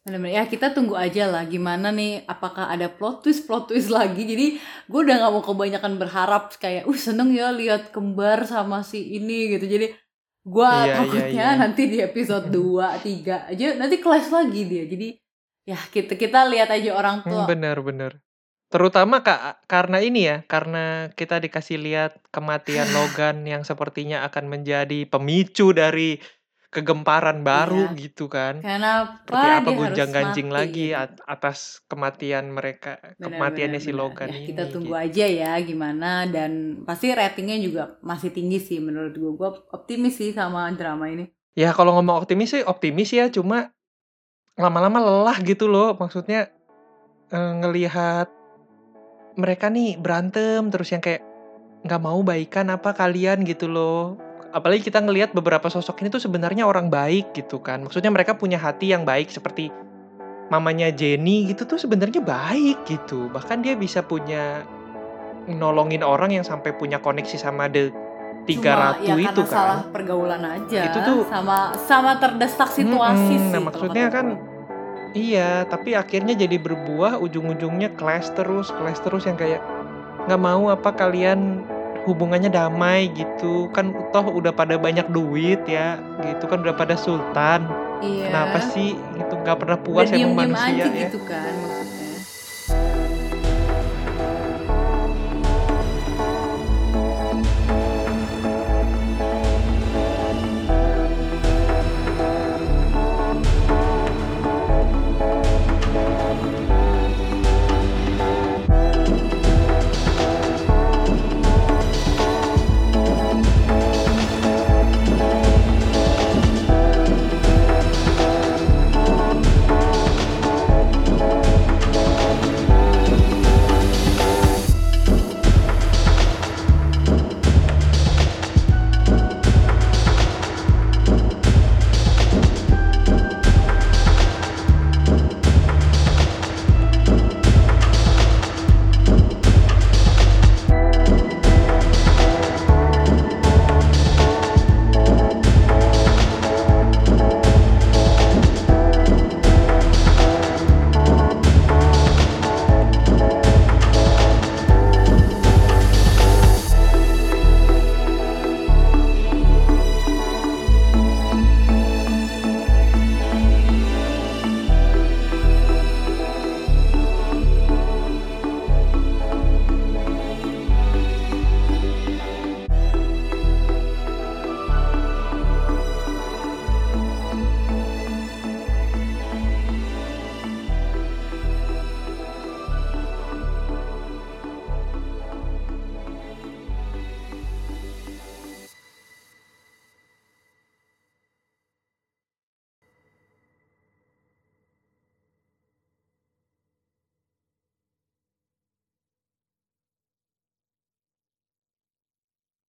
[0.03, 0.35] Bener-bener.
[0.35, 4.27] Ya kita tunggu aja lah gimana nih apakah ada plot twist plot twist lagi.
[4.27, 4.47] Jadi
[4.91, 9.55] gue udah nggak mau kebanyakan berharap kayak uh seneng ya lihat kembar sama si ini
[9.55, 9.67] gitu.
[9.71, 9.87] Jadi
[10.43, 11.61] gue Iya, iya, takutnya iya.
[11.61, 14.85] nanti di episode 2, 3 aja nanti clash lagi dia.
[14.91, 15.09] Jadi
[15.63, 17.47] ya kita kita lihat aja orang tua.
[17.47, 18.19] Hmm, bener-bener.
[18.73, 25.07] Terutama kak karena ini ya, karena kita dikasih lihat kematian Logan yang sepertinya akan menjadi
[25.07, 26.19] pemicu dari
[26.73, 28.65] kegemparan baru gitu kan.
[28.65, 30.97] Kenapa Seperti apa dia harus gonjang-ganjing mati lagi gitu.
[31.05, 34.01] at- atas kematian mereka, Benar, kematiannya benar, si benar.
[34.01, 34.47] Logan Ya, ini.
[34.49, 35.05] kita tunggu gitu.
[35.05, 39.33] aja ya gimana dan pasti ratingnya juga masih tinggi sih menurut gue.
[39.37, 41.29] Gue optimis sih sama drama ini.
[41.53, 43.77] Ya kalau ngomong optimis sih optimis ya, cuma
[44.57, 45.93] lama-lama lelah gitu loh.
[45.93, 46.49] Maksudnya
[47.29, 48.33] eh, ngelihat
[49.37, 51.21] mereka nih berantem terus yang kayak
[51.85, 54.17] nggak mau baikan apa kalian gitu loh.
[54.53, 57.81] Apalagi kita ngelihat beberapa sosok ini tuh sebenarnya orang baik gitu kan.
[57.89, 59.73] Maksudnya mereka punya hati yang baik seperti
[60.53, 63.33] mamanya Jenny gitu tuh sebenarnya baik gitu.
[63.33, 64.69] Bahkan dia bisa punya
[65.49, 67.91] nolongin orang yang sampai punya koneksi sama the
[68.43, 69.93] tiga Cuma ratu ya itu karena salah kan.
[69.95, 70.83] pergaulan aja.
[70.85, 73.49] Itu tuh- sama sama terdesak situasi Mm-mm.
[73.49, 73.57] sih.
[73.57, 74.27] Nah, maksudnya kan.
[75.13, 79.61] Iya, tapi akhirnya jadi berbuah ujung-ujungnya clash terus, clash terus yang kayak
[80.25, 81.69] nggak mau apa kalian
[82.03, 87.67] hubungannya damai gitu kan toh udah pada banyak duit ya gitu kan udah pada sultan
[88.03, 88.31] iya.
[88.31, 91.53] kenapa sih gitu nggak pernah puas emang diem-diem manusia aja ya gitu kan.